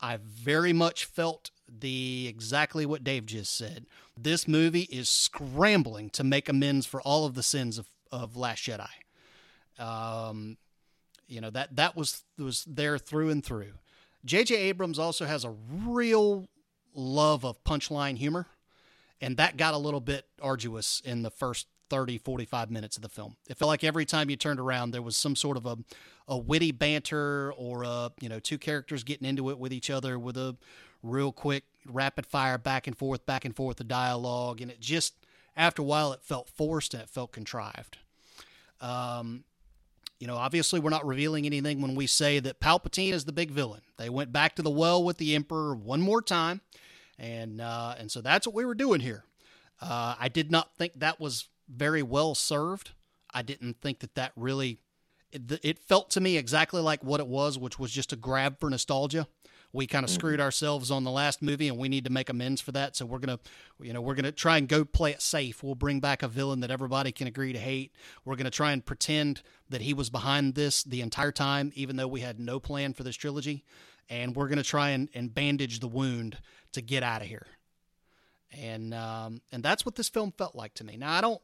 I 0.00 0.18
very 0.22 0.72
much 0.72 1.04
felt 1.04 1.50
the 1.68 2.26
exactly 2.28 2.86
what 2.86 3.04
Dave 3.04 3.26
just 3.26 3.56
said. 3.56 3.86
This 4.16 4.46
movie 4.46 4.88
is 4.90 5.08
scrambling 5.08 6.10
to 6.10 6.24
make 6.24 6.48
amends 6.48 6.86
for 6.86 7.00
all 7.02 7.26
of 7.26 7.34
the 7.34 7.42
sins 7.42 7.78
of, 7.78 7.88
of 8.10 8.36
Last 8.36 8.64
Jedi. 8.64 8.88
Um, 9.78 10.56
you 11.28 11.40
know 11.40 11.50
that 11.50 11.76
that 11.76 11.96
was 11.96 12.24
was 12.38 12.64
there 12.64 12.98
through 12.98 13.30
and 13.30 13.44
through. 13.44 13.72
J.J. 14.24 14.56
Abrams 14.56 14.98
also 14.98 15.24
has 15.24 15.44
a 15.44 15.54
real 15.84 16.48
love 16.94 17.44
of 17.44 17.62
punchline 17.62 18.16
humor, 18.16 18.46
and 19.20 19.36
that 19.36 19.56
got 19.56 19.74
a 19.74 19.78
little 19.78 20.00
bit 20.00 20.26
arduous 20.40 21.00
in 21.04 21.22
the 21.22 21.30
first 21.30 21.66
30, 21.90 22.18
45 22.18 22.70
minutes 22.70 22.96
of 22.96 23.02
the 23.02 23.08
film. 23.08 23.36
It 23.48 23.56
felt 23.56 23.68
like 23.68 23.84
every 23.84 24.04
time 24.04 24.30
you 24.30 24.36
turned 24.36 24.60
around, 24.60 24.90
there 24.90 25.02
was 25.02 25.16
some 25.16 25.36
sort 25.36 25.56
of 25.56 25.66
a, 25.66 25.78
a 26.26 26.36
witty 26.36 26.72
banter 26.72 27.52
or 27.52 27.84
a, 27.84 28.10
you 28.20 28.28
know, 28.28 28.40
two 28.40 28.58
characters 28.58 29.04
getting 29.04 29.28
into 29.28 29.50
it 29.50 29.58
with 29.58 29.72
each 29.72 29.90
other 29.90 30.18
with 30.18 30.36
a 30.36 30.56
real 31.06 31.32
quick, 31.32 31.64
rapid 31.86 32.26
fire 32.26 32.58
back 32.58 32.86
and 32.86 32.96
forth, 32.96 33.24
back 33.26 33.44
and 33.44 33.54
forth, 33.54 33.76
the 33.76 33.84
dialogue. 33.84 34.60
And 34.60 34.70
it 34.70 34.80
just, 34.80 35.14
after 35.56 35.82
a 35.82 35.84
while, 35.84 36.12
it 36.12 36.22
felt 36.22 36.48
forced 36.48 36.94
and 36.94 37.02
it 37.02 37.08
felt 37.08 37.32
contrived. 37.32 37.98
Um, 38.80 39.44
you 40.18 40.26
know, 40.26 40.36
obviously, 40.36 40.80
we're 40.80 40.90
not 40.90 41.06
revealing 41.06 41.44
anything 41.46 41.82
when 41.82 41.94
we 41.94 42.06
say 42.06 42.38
that 42.40 42.60
Palpatine 42.60 43.12
is 43.12 43.24
the 43.24 43.32
big 43.32 43.50
villain. 43.50 43.82
They 43.98 44.08
went 44.08 44.32
back 44.32 44.56
to 44.56 44.62
the 44.62 44.70
well 44.70 45.02
with 45.02 45.18
the 45.18 45.34
Emperor 45.34 45.74
one 45.74 46.00
more 46.00 46.22
time, 46.22 46.62
and 47.18 47.60
uh, 47.60 47.94
and 47.98 48.10
so 48.10 48.20
that's 48.20 48.46
what 48.46 48.54
we 48.54 48.64
were 48.64 48.74
doing 48.74 49.00
here. 49.00 49.24
Uh, 49.80 50.14
I 50.18 50.28
did 50.28 50.50
not 50.50 50.74
think 50.76 51.00
that 51.00 51.20
was 51.20 51.48
very 51.68 52.02
well 52.02 52.34
served. 52.34 52.92
I 53.32 53.42
didn't 53.42 53.80
think 53.80 54.00
that 54.00 54.14
that 54.14 54.32
really. 54.36 54.78
It, 55.32 55.60
it 55.62 55.78
felt 55.80 56.10
to 56.10 56.20
me 56.20 56.38
exactly 56.38 56.80
like 56.80 57.04
what 57.04 57.20
it 57.20 57.26
was, 57.26 57.58
which 57.58 57.78
was 57.78 57.90
just 57.90 58.12
a 58.12 58.16
grab 58.16 58.58
for 58.58 58.70
nostalgia 58.70 59.26
we 59.76 59.86
kind 59.86 60.04
of 60.04 60.10
mm-hmm. 60.10 60.18
screwed 60.18 60.40
ourselves 60.40 60.90
on 60.90 61.04
the 61.04 61.10
last 61.10 61.42
movie 61.42 61.68
and 61.68 61.76
we 61.78 61.88
need 61.88 62.04
to 62.04 62.10
make 62.10 62.28
amends 62.28 62.60
for 62.60 62.72
that 62.72 62.96
so 62.96 63.04
we're 63.04 63.18
going 63.18 63.36
to 63.36 63.84
you 63.84 63.92
know 63.92 64.00
we're 64.00 64.14
going 64.14 64.24
to 64.24 64.32
try 64.32 64.56
and 64.56 64.68
go 64.68 64.84
play 64.84 65.10
it 65.10 65.22
safe 65.22 65.62
we'll 65.62 65.74
bring 65.74 66.00
back 66.00 66.22
a 66.22 66.28
villain 66.28 66.60
that 66.60 66.70
everybody 66.70 67.12
can 67.12 67.26
agree 67.26 67.52
to 67.52 67.58
hate 67.58 67.92
we're 68.24 68.36
going 68.36 68.44
to 68.44 68.50
try 68.50 68.72
and 68.72 68.84
pretend 68.84 69.42
that 69.68 69.82
he 69.82 69.92
was 69.94 70.10
behind 70.10 70.54
this 70.54 70.82
the 70.82 71.00
entire 71.00 71.32
time 71.32 71.70
even 71.74 71.96
though 71.96 72.08
we 72.08 72.20
had 72.20 72.40
no 72.40 72.58
plan 72.58 72.92
for 72.92 73.02
this 73.02 73.16
trilogy 73.16 73.64
and 74.08 74.36
we're 74.36 74.48
going 74.48 74.58
to 74.58 74.64
try 74.64 74.90
and, 74.90 75.08
and 75.14 75.34
bandage 75.34 75.80
the 75.80 75.88
wound 75.88 76.38
to 76.72 76.80
get 76.80 77.02
out 77.02 77.22
of 77.22 77.28
here 77.28 77.46
and 78.58 78.94
um, 78.94 79.42
and 79.52 79.62
that's 79.62 79.84
what 79.84 79.96
this 79.96 80.08
film 80.08 80.32
felt 80.32 80.54
like 80.54 80.72
to 80.74 80.84
me 80.84 80.96
now 80.96 81.12
i 81.12 81.20
don't 81.20 81.40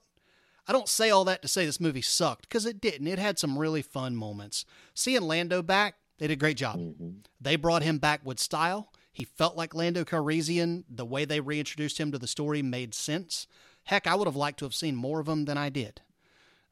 I 0.66 0.72
don't 0.72 0.88
say 0.88 1.10
all 1.10 1.24
that 1.24 1.42
to 1.42 1.48
say 1.48 1.66
this 1.66 1.80
movie 1.80 2.02
sucked 2.02 2.48
because 2.48 2.66
it 2.66 2.80
didn't. 2.80 3.08
It 3.08 3.18
had 3.18 3.38
some 3.38 3.58
really 3.58 3.82
fun 3.82 4.14
moments. 4.14 4.64
Seeing 4.94 5.22
Lando 5.22 5.60
back, 5.60 5.96
they 6.22 6.28
did 6.28 6.34
a 6.34 6.36
great 6.36 6.56
job. 6.56 6.78
Mm-hmm. 6.78 7.08
They 7.40 7.56
brought 7.56 7.82
him 7.82 7.98
back 7.98 8.20
with 8.22 8.38
style. 8.38 8.92
He 9.10 9.24
felt 9.24 9.56
like 9.56 9.74
Lando 9.74 10.04
Calrissian. 10.04 10.84
The 10.88 11.04
way 11.04 11.24
they 11.24 11.40
reintroduced 11.40 11.98
him 11.98 12.12
to 12.12 12.18
the 12.18 12.28
story 12.28 12.62
made 12.62 12.94
sense. 12.94 13.48
Heck, 13.82 14.06
I 14.06 14.14
would 14.14 14.28
have 14.28 14.36
liked 14.36 14.60
to 14.60 14.64
have 14.64 14.72
seen 14.72 14.94
more 14.94 15.18
of 15.18 15.28
him 15.28 15.46
than 15.46 15.58
I 15.58 15.68
did. 15.68 16.00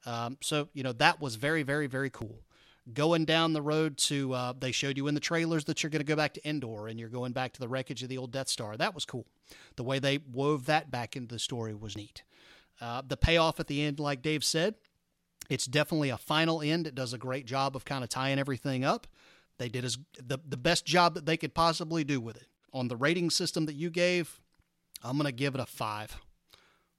Um, 0.06 0.38
so, 0.40 0.68
you 0.72 0.84
know, 0.84 0.92
that 0.92 1.20
was 1.20 1.34
very, 1.34 1.64
very, 1.64 1.88
very 1.88 2.10
cool. 2.10 2.44
Going 2.94 3.24
down 3.24 3.52
the 3.52 3.60
road 3.60 3.98
to, 3.98 4.32
uh, 4.34 4.52
they 4.56 4.70
showed 4.70 4.96
you 4.96 5.08
in 5.08 5.14
the 5.14 5.20
trailers 5.20 5.64
that 5.64 5.82
you're 5.82 5.90
going 5.90 5.98
to 5.98 6.04
go 6.04 6.14
back 6.14 6.34
to 6.34 6.48
Endor 6.48 6.86
and 6.86 7.00
you're 7.00 7.08
going 7.08 7.32
back 7.32 7.52
to 7.54 7.60
the 7.60 7.68
wreckage 7.68 8.04
of 8.04 8.08
the 8.08 8.18
old 8.18 8.30
Death 8.30 8.48
Star. 8.48 8.76
That 8.76 8.94
was 8.94 9.04
cool. 9.04 9.26
The 9.74 9.82
way 9.82 9.98
they 9.98 10.18
wove 10.32 10.66
that 10.66 10.92
back 10.92 11.16
into 11.16 11.34
the 11.34 11.40
story 11.40 11.74
was 11.74 11.96
neat. 11.96 12.22
Uh, 12.80 13.02
the 13.04 13.16
payoff 13.16 13.58
at 13.58 13.66
the 13.66 13.82
end, 13.82 13.98
like 13.98 14.22
Dave 14.22 14.44
said, 14.44 14.76
it's 15.48 15.66
definitely 15.66 16.10
a 16.10 16.16
final 16.16 16.62
end. 16.62 16.86
It 16.86 16.94
does 16.94 17.12
a 17.12 17.18
great 17.18 17.46
job 17.46 17.74
of 17.74 17.84
kind 17.84 18.04
of 18.04 18.10
tying 18.10 18.38
everything 18.38 18.84
up. 18.84 19.08
They 19.60 19.68
did 19.68 19.84
as 19.84 19.98
the, 20.16 20.38
the 20.48 20.56
best 20.56 20.86
job 20.86 21.14
that 21.14 21.26
they 21.26 21.36
could 21.36 21.52
possibly 21.52 22.02
do 22.02 22.18
with 22.18 22.36
it. 22.36 22.46
On 22.72 22.88
the 22.88 22.96
rating 22.96 23.28
system 23.28 23.66
that 23.66 23.74
you 23.74 23.90
gave, 23.90 24.40
I'm 25.04 25.18
going 25.18 25.26
to 25.26 25.32
give 25.32 25.54
it 25.54 25.60
a 25.60 25.66
five. 25.66 26.16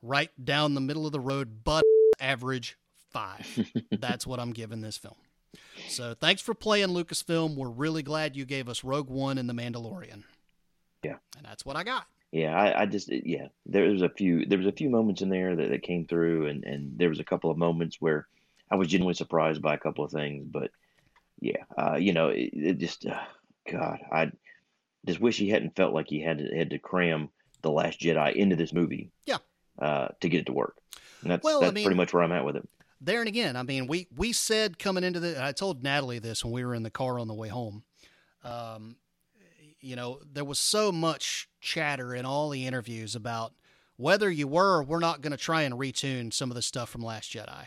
Right 0.04 0.30
down 0.44 0.75
the 0.75 0.81
middle 0.81 1.08
of 1.08 1.12
the 1.12 1.19
road, 1.19 1.63
but 1.63 1.84
average 2.19 2.78
five. 3.10 3.48
That's 3.92 4.28
what 4.28 4.40
I'm 4.40 4.52
giving 4.52 4.81
this 4.81 4.96
film. 4.96 5.16
So 5.88 6.13
thanks 6.13 6.44
for 6.44 6.54
playing 6.54 6.90
Lucasfilm. 6.90 7.56
We're 7.56 7.68
really 7.68 8.04
glad 8.04 8.36
you 8.36 8.46
gave 8.46 8.69
us 8.69 8.84
Rogue 8.84 9.10
One 9.10 9.40
and 9.40 9.50
The 9.50 9.54
Mandalorian. 9.54 10.24
Yeah. 11.04 11.16
And 11.36 11.44
that's 11.44 11.66
what 11.66 11.75
I 11.75 11.84
got. 11.84 12.06
Yeah, 12.31 12.56
I, 12.56 12.84
I 12.84 12.86
just 12.86 13.12
yeah, 13.12 13.48
there 13.66 13.90
was 13.90 14.04
a 14.04 14.10
few 14.10 14.46
there 14.46 14.60
was 14.60 14.68
a 14.68 14.72
few 14.72 14.90
moments 14.90 15.22
in 15.22 15.30
there 15.30 15.56
that, 15.56 15.69
that 15.69 15.81
came 15.81 16.06
through 16.06 16.46
and, 16.46 16.64
and 16.64 16.98
there 16.98 17.10
was 17.10 17.19
a 17.19 17.25
couple 17.25 17.50
of 17.50 17.57
moments 17.57 18.00
where 18.00 18.28
I 18.69 18.75
was 18.75 18.88
genuinely 18.88 19.16
surprised 19.16 19.62
by 19.62 19.74
a 19.74 19.80
couple 19.80 20.06
of 20.06 20.12
things, 20.12 20.48
but 20.50 20.72
yeah, 21.42 21.64
uh, 21.78 21.96
you 21.96 22.14
know, 22.14 22.30
it, 22.30 22.52
it 22.54 22.78
just, 22.78 23.06
uh, 23.06 23.20
God, 23.70 24.00
I 24.12 24.32
just 25.06 25.20
wish 25.20 25.38
he 25.38 25.50
hadn't 25.50 25.76
felt 25.76 25.94
like 25.94 26.08
he 26.08 26.22
had 26.22 26.38
to 26.38 26.56
had 26.56 26.70
to 26.70 26.80
cram 26.80 27.30
the 27.62 27.72
Last 27.72 28.00
Jedi 28.00 28.34
into 28.34 28.56
this 28.56 28.74
movie. 28.74 29.12
Yeah. 29.26 29.38
Uh, 29.80 30.10
to 30.20 30.30
get 30.30 30.42
it 30.42 30.46
to 30.46 30.54
work. 30.54 30.78
And 31.22 31.32
that's 31.32 31.44
well, 31.44 31.62
that's 31.62 31.72
I 31.72 31.74
mean, 31.74 31.86
pretty 31.86 31.98
much 31.98 32.14
where 32.14 32.22
I'm 32.22 32.32
at 32.32 32.46
with 32.46 32.56
it. 32.56 32.70
There 33.00 33.20
and 33.20 33.28
again, 33.28 33.56
I 33.56 33.64
mean, 33.64 33.88
we 33.88 34.08
we 34.16 34.32
said 34.32 34.78
coming 34.78 35.04
into 35.04 35.20
the, 35.20 35.44
I 35.44 35.54
told 35.54 35.82
Natalie 35.82 36.20
this 36.20 36.46
when 36.46 36.54
we 36.54 36.64
were 36.64 36.76
in 36.76 36.84
the 36.84 36.92
car 36.92 37.18
on 37.18 37.28
the 37.28 37.34
way 37.34 37.48
home. 37.48 37.84
Um, 38.44 38.98
you 39.80 39.96
know, 39.96 40.20
there 40.32 40.46
was 40.46 40.60
so 40.60 40.92
much 40.92 41.50
chatter 41.60 42.14
in 42.14 42.26
all 42.26 42.50
the 42.50 42.68
interviews 42.68 43.16
about 43.16 43.54
whether 43.98 44.30
you 44.30 44.48
were 44.48 44.78
or 44.78 44.84
we're 44.84 45.00
not 45.00 45.22
going 45.22 45.32
to 45.32 45.38
try 45.38 45.64
and 45.64 45.76
retune 45.76 46.32
some 46.32 46.52
of 46.52 46.56
the 46.56 46.62
stuff 46.62 46.90
from 46.90 47.04
Last 47.04 47.33
Jedi. 47.33 47.66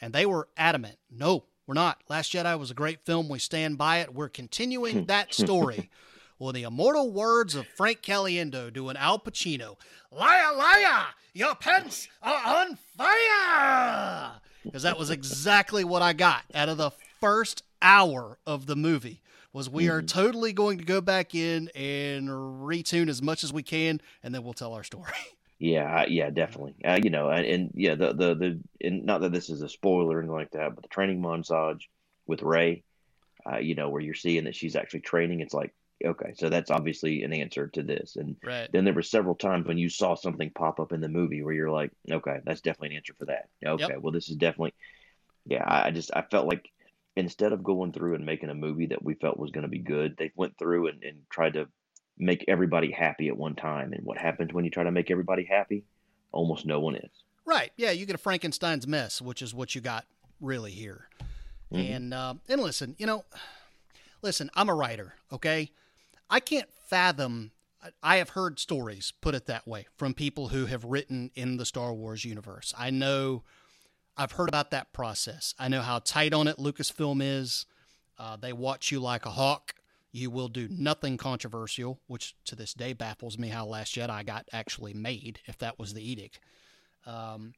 And 0.00 0.12
they 0.12 0.26
were 0.26 0.48
adamant, 0.56 0.96
no, 1.10 1.44
we're 1.72 1.80
not. 1.80 2.02
Last 2.10 2.34
Jedi 2.34 2.58
was 2.58 2.70
a 2.70 2.74
great 2.74 3.00
film. 3.00 3.30
We 3.30 3.38
stand 3.38 3.78
by 3.78 4.00
it. 4.00 4.12
We're 4.12 4.28
continuing 4.28 5.06
that 5.06 5.32
story. 5.42 5.88
well, 6.38 6.52
the 6.52 6.64
immortal 6.64 7.10
words 7.10 7.54
of 7.54 7.66
Frank 7.66 8.02
Caliendo 8.02 8.70
doing 8.70 8.94
Al 8.98 9.18
Pacino 9.18 9.76
Liar, 10.10 10.54
liar! 10.54 11.06
Your 11.32 11.54
pants 11.54 12.08
are 12.22 12.66
on 12.66 12.76
fire! 12.98 14.32
Because 14.62 14.82
that 14.82 14.98
was 14.98 15.08
exactly 15.08 15.82
what 15.82 16.02
I 16.02 16.12
got 16.12 16.42
out 16.54 16.68
of 16.68 16.76
the 16.76 16.90
first 17.22 17.62
hour 17.80 18.36
of 18.46 18.66
the 18.66 18.76
movie 18.76 19.22
was 19.54 19.70
we 19.70 19.88
are 19.88 20.00
mm-hmm. 20.00 20.20
totally 20.20 20.52
going 20.52 20.76
to 20.76 20.84
go 20.84 21.00
back 21.00 21.34
in 21.34 21.70
and 21.74 22.28
retune 22.28 23.08
as 23.08 23.22
much 23.22 23.42
as 23.42 23.50
we 23.50 23.62
can 23.62 23.98
and 24.22 24.34
then 24.34 24.44
we'll 24.44 24.52
tell 24.52 24.74
our 24.74 24.84
story 24.84 25.12
Yeah, 25.62 26.06
yeah, 26.08 26.30
definitely. 26.30 26.74
Uh, 26.84 26.98
you 27.00 27.10
know, 27.10 27.28
and, 27.28 27.46
and, 27.46 27.70
yeah, 27.76 27.94
the 27.94 28.12
the 28.12 28.34
the 28.34 28.60
and 28.80 29.04
not 29.04 29.20
that 29.20 29.30
this 29.30 29.48
is 29.48 29.62
a 29.62 29.68
spoiler 29.68 30.16
or 30.16 30.18
anything 30.18 30.34
like 30.34 30.50
that, 30.50 30.74
but 30.74 30.82
the 30.82 30.88
training 30.88 31.22
montage 31.22 31.82
with 32.26 32.42
Rey, 32.42 32.82
uh, 33.48 33.58
you 33.58 33.76
know, 33.76 33.88
where 33.88 34.00
you're 34.00 34.12
seeing 34.12 34.42
that 34.44 34.56
she's 34.56 34.74
actually 34.74 35.02
training, 35.02 35.38
it's 35.38 35.54
like 35.54 35.72
okay, 36.04 36.32
so 36.36 36.48
that's 36.48 36.72
obviously 36.72 37.22
an 37.22 37.32
answer 37.32 37.68
to 37.68 37.82
this. 37.84 38.16
And 38.16 38.34
right. 38.42 38.68
then 38.72 38.84
there 38.84 38.92
were 38.92 39.02
several 39.02 39.36
times 39.36 39.68
when 39.68 39.78
you 39.78 39.88
saw 39.88 40.16
something 40.16 40.50
pop 40.50 40.80
up 40.80 40.90
in 40.90 41.00
the 41.00 41.08
movie 41.08 41.44
where 41.44 41.54
you're 41.54 41.70
like, 41.70 41.92
okay, 42.10 42.40
that's 42.44 42.60
definitely 42.60 42.88
an 42.88 42.96
answer 42.96 43.14
for 43.16 43.26
that. 43.26 43.48
Okay, 43.64 43.86
yep. 43.88 44.00
well, 44.00 44.12
this 44.12 44.30
is 44.30 44.34
definitely, 44.34 44.74
yeah. 45.46 45.62
I 45.64 45.92
just 45.92 46.10
I 46.12 46.22
felt 46.22 46.48
like 46.48 46.68
instead 47.14 47.52
of 47.52 47.62
going 47.62 47.92
through 47.92 48.16
and 48.16 48.26
making 48.26 48.50
a 48.50 48.54
movie 48.56 48.86
that 48.86 49.04
we 49.04 49.14
felt 49.14 49.38
was 49.38 49.52
going 49.52 49.62
to 49.62 49.68
be 49.68 49.78
good, 49.78 50.16
they 50.16 50.32
went 50.34 50.58
through 50.58 50.88
and, 50.88 51.04
and 51.04 51.18
tried 51.30 51.52
to 51.52 51.68
make 52.22 52.44
everybody 52.48 52.90
happy 52.90 53.28
at 53.28 53.36
one 53.36 53.54
time. 53.54 53.92
And 53.92 54.04
what 54.04 54.18
happens 54.18 54.52
when 54.52 54.64
you 54.64 54.70
try 54.70 54.84
to 54.84 54.90
make 54.90 55.10
everybody 55.10 55.44
happy? 55.44 55.84
Almost 56.32 56.64
no 56.64 56.80
one 56.80 56.96
is. 56.96 57.10
Right. 57.44 57.72
Yeah, 57.76 57.90
you 57.90 58.06
get 58.06 58.14
a 58.14 58.18
Frankenstein's 58.18 58.86
mess, 58.86 59.20
which 59.20 59.42
is 59.42 59.52
what 59.52 59.74
you 59.74 59.80
got 59.80 60.06
really 60.40 60.70
here. 60.70 61.08
Mm-hmm. 61.72 61.92
And 61.92 62.14
uh, 62.14 62.34
and 62.48 62.60
listen, 62.60 62.94
you 62.98 63.06
know, 63.06 63.24
listen, 64.22 64.50
I'm 64.54 64.68
a 64.68 64.74
writer. 64.74 65.14
Okay, 65.32 65.70
I 66.30 66.40
can't 66.40 66.68
fathom. 66.88 67.52
I 68.00 68.18
have 68.18 68.30
heard 68.30 68.60
stories, 68.60 69.12
put 69.20 69.34
it 69.34 69.46
that 69.46 69.66
way, 69.66 69.86
from 69.96 70.14
people 70.14 70.48
who 70.48 70.66
have 70.66 70.84
written 70.84 71.32
in 71.34 71.56
the 71.56 71.66
Star 71.66 71.92
Wars 71.92 72.24
universe. 72.24 72.72
I 72.78 72.90
know, 72.90 73.42
I've 74.16 74.32
heard 74.32 74.48
about 74.48 74.70
that 74.70 74.92
process. 74.92 75.52
I 75.58 75.66
know 75.66 75.80
how 75.80 75.98
tight 75.98 76.32
on 76.32 76.46
it 76.46 76.58
Lucasfilm 76.58 77.20
is. 77.20 77.66
Uh, 78.16 78.36
they 78.36 78.52
watch 78.52 78.92
you 78.92 79.00
like 79.00 79.26
a 79.26 79.30
hawk 79.30 79.74
You 80.12 80.30
will 80.30 80.48
do 80.48 80.68
nothing 80.70 81.16
controversial, 81.16 82.00
which 82.06 82.34
to 82.44 82.54
this 82.54 82.74
day 82.74 82.92
baffles 82.92 83.38
me 83.38 83.48
how 83.48 83.64
Last 83.66 83.94
Jedi 83.94 84.24
got 84.26 84.46
actually 84.52 84.92
made, 84.92 85.40
if 85.46 85.56
that 85.58 85.78
was 85.78 85.94
the 85.94 86.08
edict. 86.08 86.38
Um, 87.06 87.54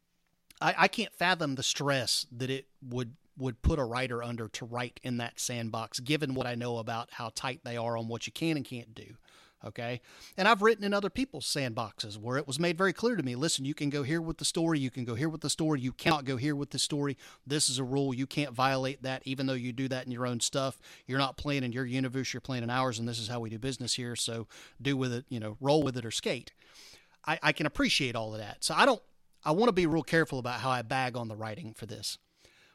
I, 0.60 0.74
I 0.78 0.88
can't 0.88 1.12
fathom 1.12 1.56
the 1.56 1.62
stress 1.62 2.26
that 2.36 2.50
it 2.50 2.66
would 2.80 3.16
would 3.36 3.60
put 3.62 3.80
a 3.80 3.84
writer 3.84 4.22
under 4.22 4.46
to 4.46 4.64
write 4.64 5.00
in 5.02 5.16
that 5.16 5.40
sandbox, 5.40 5.98
given 5.98 6.34
what 6.34 6.46
I 6.46 6.54
know 6.54 6.78
about 6.78 7.08
how 7.10 7.32
tight 7.34 7.62
they 7.64 7.76
are 7.76 7.96
on 7.96 8.06
what 8.06 8.28
you 8.28 8.32
can 8.32 8.56
and 8.56 8.64
can't 8.64 8.94
do. 8.94 9.16
Okay. 9.66 10.00
And 10.36 10.46
I've 10.46 10.62
written 10.62 10.84
in 10.84 10.92
other 10.92 11.08
people's 11.08 11.46
sandboxes 11.46 12.18
where 12.18 12.36
it 12.36 12.46
was 12.46 12.58
made 12.58 12.76
very 12.76 12.92
clear 12.92 13.16
to 13.16 13.22
me 13.22 13.34
listen, 13.34 13.64
you 13.64 13.74
can 13.74 13.90
go 13.90 14.02
here 14.02 14.20
with 14.20 14.38
the 14.38 14.44
story, 14.44 14.78
you 14.78 14.90
can 14.90 15.04
go 15.04 15.14
here 15.14 15.28
with 15.28 15.40
the 15.40 15.50
story, 15.50 15.80
you 15.80 15.92
cannot 15.92 16.24
go 16.24 16.36
here 16.36 16.54
with 16.54 16.70
the 16.70 16.78
story. 16.78 17.16
This 17.46 17.68
is 17.70 17.78
a 17.78 17.84
rule. 17.84 18.12
You 18.12 18.26
can't 18.26 18.52
violate 18.52 19.02
that, 19.02 19.22
even 19.24 19.46
though 19.46 19.54
you 19.54 19.72
do 19.72 19.88
that 19.88 20.06
in 20.06 20.12
your 20.12 20.26
own 20.26 20.40
stuff. 20.40 20.78
You're 21.06 21.18
not 21.18 21.36
playing 21.36 21.64
in 21.64 21.72
your 21.72 21.86
universe, 21.86 22.34
you're 22.34 22.40
playing 22.40 22.62
in 22.62 22.70
ours, 22.70 22.98
and 22.98 23.08
this 23.08 23.18
is 23.18 23.28
how 23.28 23.40
we 23.40 23.50
do 23.50 23.58
business 23.58 23.94
here. 23.94 24.16
So 24.16 24.46
do 24.80 24.96
with 24.96 25.12
it, 25.12 25.24
you 25.28 25.40
know, 25.40 25.56
roll 25.60 25.82
with 25.82 25.96
it 25.96 26.04
or 26.04 26.10
skate. 26.10 26.52
I, 27.26 27.38
I 27.42 27.52
can 27.52 27.66
appreciate 27.66 28.14
all 28.14 28.34
of 28.34 28.40
that. 28.40 28.62
So 28.64 28.74
I 28.74 28.84
don't, 28.84 29.02
I 29.44 29.52
want 29.52 29.68
to 29.68 29.72
be 29.72 29.86
real 29.86 30.02
careful 30.02 30.38
about 30.38 30.60
how 30.60 30.70
I 30.70 30.82
bag 30.82 31.16
on 31.16 31.28
the 31.28 31.36
writing 31.36 31.74
for 31.74 31.86
this. 31.86 32.18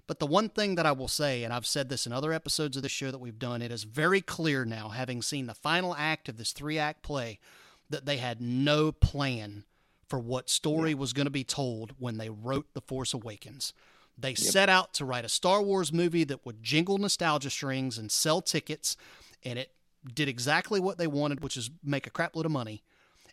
But 0.09 0.17
the 0.17 0.25
one 0.25 0.49
thing 0.49 0.73
that 0.73 0.87
I 0.87 0.91
will 0.91 1.07
say, 1.07 1.43
and 1.43 1.53
I've 1.53 1.67
said 1.67 1.87
this 1.87 2.07
in 2.07 2.13
other 2.13 2.33
episodes 2.33 2.75
of 2.75 2.81
the 2.81 2.89
show 2.89 3.11
that 3.11 3.19
we've 3.19 3.37
done, 3.37 3.61
it 3.61 3.71
is 3.71 3.83
very 3.83 4.21
clear 4.21 4.65
now, 4.65 4.89
having 4.89 5.21
seen 5.21 5.45
the 5.45 5.53
final 5.53 5.95
act 5.95 6.27
of 6.27 6.37
this 6.37 6.51
three 6.51 6.79
act 6.79 7.03
play, 7.03 7.37
that 7.91 8.07
they 8.07 8.17
had 8.17 8.41
no 8.41 8.91
plan 8.91 9.65
for 10.07 10.17
what 10.17 10.49
story 10.49 10.89
yeah. 10.89 10.95
was 10.97 11.13
going 11.13 11.27
to 11.27 11.29
be 11.31 11.43
told 11.43 11.93
when 11.99 12.17
they 12.17 12.31
wrote 12.31 12.73
The 12.73 12.81
Force 12.81 13.13
Awakens. 13.13 13.71
They 14.17 14.29
yep. 14.29 14.39
set 14.39 14.67
out 14.67 14.95
to 14.95 15.05
write 15.05 15.25
a 15.25 15.29
Star 15.29 15.61
Wars 15.61 15.93
movie 15.93 16.23
that 16.23 16.43
would 16.43 16.63
jingle 16.63 16.97
nostalgia 16.97 17.51
strings 17.51 17.99
and 17.99 18.11
sell 18.11 18.41
tickets, 18.41 18.97
and 19.45 19.59
it 19.59 19.73
did 20.11 20.27
exactly 20.27 20.79
what 20.79 20.97
they 20.97 21.05
wanted, 21.05 21.43
which 21.43 21.55
is 21.55 21.69
make 21.83 22.07
a 22.07 22.09
crap 22.09 22.35
load 22.35 22.47
of 22.47 22.51
money. 22.51 22.81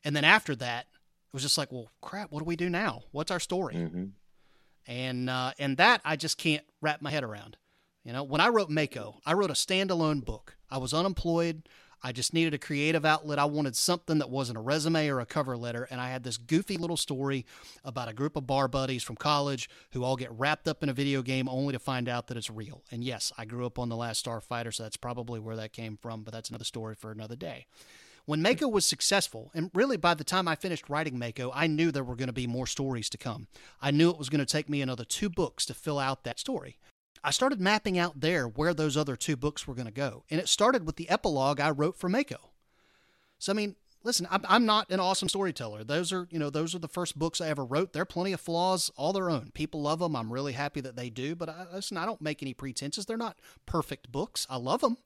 And 0.05 0.15
then 0.15 0.25
after 0.25 0.55
that, 0.57 0.89
it 0.91 1.33
was 1.33 1.43
just 1.43 1.57
like, 1.57 1.73
well, 1.73 1.89
crap, 2.03 2.31
what 2.31 2.41
do 2.41 2.45
we 2.45 2.55
do 2.55 2.69
now? 2.69 3.05
What's 3.13 3.31
our 3.31 3.41
story? 3.41 3.77
Mm-hmm 3.77 4.05
and 4.87 5.29
uh, 5.29 5.53
and 5.59 5.77
that 5.77 6.01
I 6.05 6.17
just 6.17 6.39
can't 6.39 6.65
wrap 6.81 7.03
my 7.03 7.11
head 7.11 7.25
around. 7.25 7.57
You 8.05 8.13
know, 8.13 8.23
when 8.23 8.41
I 8.41 8.49
wrote 8.49 8.71
Mako, 8.71 9.17
I 9.27 9.33
wrote 9.33 9.51
a 9.51 9.55
standalone 9.55 10.25
book. 10.25 10.57
I 10.71 10.79
was 10.79 10.95
unemployed. 10.95 11.69
I 12.03 12.13
just 12.13 12.35
needed 12.35 12.55
a 12.55 12.59
creative 12.59 13.05
outlet. 13.05 13.39
I 13.39 13.47
wanted 13.47 13.75
something 13.75 14.19
that 14.19 14.31
wasn't 14.31 14.59
a 14.59 14.61
resume 14.61 15.09
or 15.09 15.19
a 15.19 15.27
cover 15.27 15.57
letter. 15.57 15.89
And 15.91 16.01
I 16.01 16.11
had 16.11 16.23
this 16.23 16.37
goofy 16.37 16.77
little 16.77 16.97
story 16.97 17.47
about 17.85 18.09
a 18.09 18.13
group 18.13 18.37
of 18.37 18.47
bar 18.47 18.69
buddies 18.69 19.03
from 19.03 19.17
college 19.17 19.69
who 19.91 20.05
all 20.05 20.15
get 20.15 20.31
wrapped 20.31 20.69
up 20.69 20.83
in 20.83 20.89
a 20.89 20.93
video 20.93 21.23
game 21.23 21.49
only 21.49 21.73
to 21.73 21.79
find 21.79 22.09
out 22.09 22.29
that 22.29 22.37
it's 22.37 22.51
real. 22.51 22.85
And 22.93 23.03
yes, 23.03 23.33
I 23.37 23.45
grew 23.45 23.67
up 23.67 23.79
on 23.79 23.89
The 23.89 23.97
Last 23.97 24.25
Starfighter, 24.25 24.73
so 24.73 24.85
that's 24.85 24.97
probably 24.97 25.41
where 25.41 25.57
that 25.57 25.73
came 25.73 25.97
from, 25.97 26.23
but 26.23 26.33
that's 26.33 26.51
another 26.51 26.65
story 26.65 26.95
for 26.95 27.11
another 27.11 27.35
day. 27.35 27.67
When 28.27 28.43
Mako 28.43 28.67
was 28.67 28.85
successful, 28.85 29.53
and 29.55 29.71
really 29.73 29.97
by 29.97 30.15
the 30.15 30.25
time 30.25 30.49
I 30.49 30.57
finished 30.57 30.91
writing 30.91 31.17
Mako, 31.17 31.53
I 31.55 31.69
knew 31.69 31.93
there 31.93 32.03
were 32.05 32.17
going 32.17 32.27
to 32.27 32.33
be 32.33 32.49
more 32.49 32.67
stories 32.67 33.09
to 33.11 33.19
come. 33.19 33.47
I 33.81 33.93
knew 33.93 34.11
it 34.11 34.19
was 34.19 34.29
going 34.29 34.45
to 34.45 34.53
take 34.53 34.69
me 34.69 34.83
another 34.83 35.05
two 35.05 35.31
books 35.31 35.65
to 35.67 35.75
fill 35.75 36.01
out 36.01 36.25
that 36.25 36.41
story. 36.41 36.77
I 37.23 37.31
started 37.31 37.61
mapping 37.61 37.99
out 37.99 38.21
there 38.21 38.47
where 38.47 38.75
those 38.75 38.97
other 38.97 39.15
two 39.15 39.37
books 39.37 39.67
were 39.67 39.75
going 39.75 39.87
to 39.87 39.93
go, 39.93 40.25
and 40.29 40.41
it 40.41 40.49
started 40.49 40.85
with 40.85 40.97
the 40.97 41.09
epilogue 41.09 41.61
I 41.61 41.71
wrote 41.71 41.97
for 41.97 42.09
Mako. 42.09 42.51
So, 43.39 43.53
I 43.53 43.55
mean, 43.55 43.77
listen, 44.03 44.27
I'm 44.31 44.67
not 44.67 44.91
an 44.91 44.99
awesome 44.99 45.29
storyteller. 45.29 45.85
Those 45.85 46.13
are, 46.13 46.27
you 46.31 46.39
know, 46.39 46.51
those 46.51 46.75
are 46.75 46.81
the 46.81 46.89
first 46.89 47.19
books 47.19 47.41
I 47.41 47.49
ever 47.49 47.65
wrote. 47.65 47.93
There 47.93 48.03
are 48.03 48.07
plenty 48.07 48.33
of 48.33 48.41
flaws, 48.41 48.91
all 48.97 49.13
their 49.13 49.31
own. 49.31 49.51
People 49.55 49.83
love 49.83 49.99
them. 50.01 50.17
I'm 50.17 50.33
really 50.33 50.53
happy 50.53 50.81
that 50.81 50.97
they 50.97 51.11
do. 51.11 51.37
But 51.37 51.49
I, 51.49 51.67
listen, 51.75 51.97
I 51.97 52.07
don't 52.07 52.21
make 52.21 52.43
any 52.43 52.55
pretenses. 52.55 53.07
They're 53.07 53.17
not 53.17 53.39
perfect 53.67 54.11
books. 54.11 54.47
I 54.49 54.57
love 54.57 54.81
them. 54.81 54.97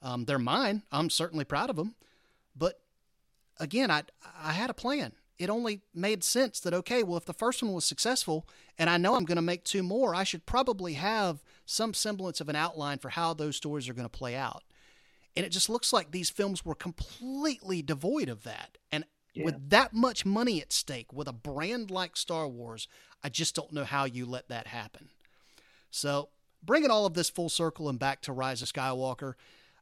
Um, 0.00 0.24
they're 0.26 0.38
mine. 0.38 0.82
I'm 0.92 1.10
certainly 1.10 1.44
proud 1.44 1.68
of 1.68 1.76
them. 1.76 1.94
But 2.56 2.80
again, 3.58 3.90
I 3.90 4.02
I 4.42 4.52
had 4.52 4.70
a 4.70 4.74
plan. 4.74 5.12
It 5.36 5.50
only 5.50 5.80
made 5.92 6.22
sense 6.22 6.60
that 6.60 6.74
okay, 6.74 7.02
well, 7.02 7.16
if 7.16 7.24
the 7.24 7.32
first 7.32 7.62
one 7.62 7.72
was 7.72 7.84
successful, 7.84 8.46
and 8.78 8.88
I 8.88 8.96
know 8.96 9.14
I'm 9.14 9.24
going 9.24 9.36
to 9.36 9.42
make 9.42 9.64
two 9.64 9.82
more, 9.82 10.14
I 10.14 10.24
should 10.24 10.46
probably 10.46 10.94
have 10.94 11.42
some 11.66 11.92
semblance 11.92 12.40
of 12.40 12.48
an 12.48 12.56
outline 12.56 12.98
for 12.98 13.10
how 13.10 13.34
those 13.34 13.56
stories 13.56 13.88
are 13.88 13.94
going 13.94 14.08
to 14.08 14.18
play 14.18 14.36
out. 14.36 14.62
And 15.36 15.44
it 15.44 15.48
just 15.48 15.68
looks 15.68 15.92
like 15.92 16.10
these 16.10 16.30
films 16.30 16.64
were 16.64 16.76
completely 16.76 17.82
devoid 17.82 18.28
of 18.28 18.44
that. 18.44 18.78
And 18.92 19.04
yeah. 19.34 19.46
with 19.46 19.70
that 19.70 19.92
much 19.92 20.24
money 20.24 20.60
at 20.60 20.72
stake, 20.72 21.12
with 21.12 21.26
a 21.26 21.32
brand 21.32 21.90
like 21.90 22.16
Star 22.16 22.46
Wars, 22.46 22.86
I 23.22 23.28
just 23.28 23.56
don't 23.56 23.72
know 23.72 23.84
how 23.84 24.04
you 24.04 24.26
let 24.26 24.48
that 24.48 24.68
happen. 24.68 25.08
So, 25.90 26.28
bringing 26.62 26.90
all 26.90 27.06
of 27.06 27.14
this 27.14 27.30
full 27.30 27.48
circle 27.48 27.88
and 27.88 27.98
back 27.98 28.20
to 28.22 28.32
Rise 28.32 28.62
of 28.62 28.72
Skywalker, 28.72 29.34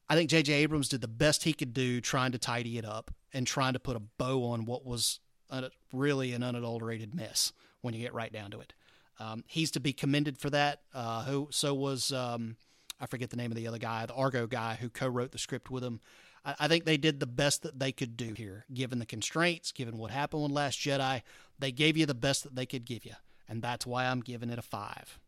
I 0.08 0.14
think 0.14 0.30
J.J. 0.30 0.52
Abrams 0.52 0.88
did 0.88 1.00
the 1.00 1.08
best 1.08 1.44
he 1.44 1.52
could 1.52 1.72
do 1.72 2.00
trying 2.00 2.32
to 2.32 2.38
tidy 2.38 2.78
it 2.78 2.84
up 2.84 3.10
and 3.32 3.46
trying 3.46 3.72
to 3.72 3.78
put 3.78 3.96
a 3.96 4.00
bow 4.00 4.44
on 4.44 4.64
what 4.64 4.84
was 4.84 5.20
a, 5.50 5.70
really 5.92 6.32
an 6.32 6.42
unadulterated 6.42 7.14
mess 7.14 7.52
when 7.80 7.94
you 7.94 8.00
get 8.00 8.14
right 8.14 8.32
down 8.32 8.50
to 8.50 8.60
it. 8.60 8.74
Um, 9.18 9.44
he's 9.46 9.70
to 9.72 9.80
be 9.80 9.92
commended 9.92 10.38
for 10.38 10.50
that. 10.50 10.80
Uh, 10.92 11.24
who 11.24 11.48
so 11.50 11.74
was 11.74 12.12
um, 12.12 12.56
I 13.00 13.06
forget 13.06 13.30
the 13.30 13.36
name 13.36 13.50
of 13.50 13.56
the 13.56 13.66
other 13.66 13.78
guy, 13.78 14.06
the 14.06 14.14
Argo 14.14 14.46
guy 14.46 14.76
who 14.80 14.88
co-wrote 14.88 15.32
the 15.32 15.38
script 15.38 15.70
with 15.70 15.84
him. 15.84 16.00
I, 16.44 16.54
I, 16.60 16.68
think 16.68 16.84
they 16.84 16.96
did 16.96 17.20
the 17.20 17.26
best 17.26 17.62
that 17.62 17.78
they 17.78 17.92
could 17.92 18.16
do 18.16 18.32
here, 18.32 18.64
given 18.72 18.98
the 18.98 19.06
constraints, 19.06 19.72
given 19.72 19.98
what 19.98 20.10
happened 20.10 20.42
with 20.42 20.52
Last 20.52 20.78
Jedi. 20.78 21.22
They 21.58 21.72
gave 21.72 21.96
you 21.96 22.06
the 22.06 22.14
best 22.14 22.44
that 22.44 22.54
they 22.54 22.66
could 22.66 22.84
give 22.84 23.04
you, 23.04 23.14
and 23.48 23.62
that's 23.62 23.86
why 23.86 24.06
I'm 24.06 24.20
giving 24.20 24.50
it 24.50 24.58
a 24.58 24.62
five. 24.62 25.18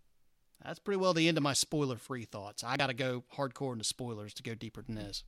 That's 0.64 0.78
pretty 0.78 0.98
well 0.98 1.12
the 1.12 1.28
end 1.28 1.36
of 1.36 1.42
my 1.42 1.52
spoiler-free 1.52 2.24
thoughts. 2.24 2.64
I 2.64 2.76
got 2.76 2.86
to 2.86 2.94
go 2.94 3.24
hardcore 3.36 3.72
into 3.72 3.84
spoilers 3.84 4.32
to 4.34 4.42
go 4.42 4.54
deeper 4.54 4.82
than 4.82 4.94
this. 4.94 5.24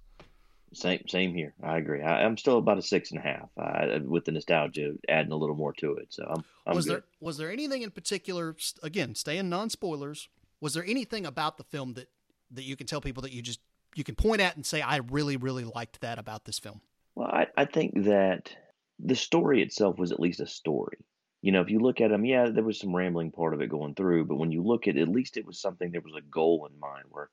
Same, 0.72 1.06
same 1.08 1.34
here. 1.34 1.54
I 1.62 1.76
agree. 1.78 2.02
I, 2.02 2.22
am 2.22 2.36
still 2.36 2.58
about 2.58 2.78
a 2.78 2.82
six 2.82 3.10
and 3.12 3.20
a 3.20 3.22
half 3.22 3.48
uh, 3.56 4.00
with 4.04 4.24
the 4.24 4.32
nostalgia 4.32 4.94
adding 5.08 5.32
a 5.32 5.36
little 5.36 5.54
more 5.54 5.72
to 5.74 5.94
it. 5.94 6.08
So 6.10 6.24
I'm, 6.28 6.44
I'm 6.66 6.74
was 6.74 6.86
good. 6.86 6.94
there 6.94 7.02
was 7.20 7.36
there 7.36 7.50
anything 7.50 7.82
in 7.82 7.90
particular? 7.90 8.56
Again, 8.82 9.14
staying 9.14 9.48
non 9.48 9.70
spoilers. 9.70 10.28
Was 10.60 10.74
there 10.74 10.84
anything 10.84 11.24
about 11.24 11.56
the 11.56 11.64
film 11.64 11.94
that 11.94 12.08
that 12.50 12.64
you 12.64 12.76
can 12.76 12.86
tell 12.86 13.00
people 13.00 13.22
that 13.22 13.32
you 13.32 13.42
just 13.42 13.60
you 13.94 14.02
can 14.02 14.16
point 14.16 14.40
at 14.40 14.56
and 14.56 14.66
say 14.66 14.82
I 14.82 14.96
really 14.96 15.36
really 15.36 15.64
liked 15.64 16.00
that 16.00 16.18
about 16.18 16.46
this 16.46 16.58
film? 16.58 16.80
Well, 17.14 17.28
I, 17.28 17.46
I 17.56 17.64
think 17.64 18.04
that 18.04 18.54
the 18.98 19.16
story 19.16 19.62
itself 19.62 19.98
was 19.98 20.10
at 20.10 20.20
least 20.20 20.40
a 20.40 20.46
story. 20.46 20.98
You 21.42 21.52
know, 21.52 21.60
if 21.60 21.70
you 21.70 21.78
look 21.78 22.00
at 22.00 22.10
them, 22.10 22.24
yeah, 22.24 22.48
there 22.48 22.64
was 22.64 22.80
some 22.80 22.94
rambling 22.94 23.30
part 23.30 23.54
of 23.54 23.60
it 23.60 23.68
going 23.68 23.94
through, 23.94 24.24
but 24.24 24.36
when 24.36 24.50
you 24.50 24.62
look 24.62 24.88
at 24.88 24.96
at 24.96 25.08
least 25.08 25.36
it 25.36 25.46
was 25.46 25.60
something 25.60 25.90
there 25.90 26.00
was 26.00 26.14
a 26.16 26.22
goal 26.22 26.68
in 26.70 26.78
mind. 26.80 27.04
Where 27.10 27.30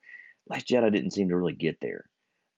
Last 0.48 0.68
Jedi 0.68 0.92
didn't 0.92 1.12
seem 1.12 1.30
to 1.30 1.36
really 1.36 1.54
get 1.54 1.80
there 1.80 2.04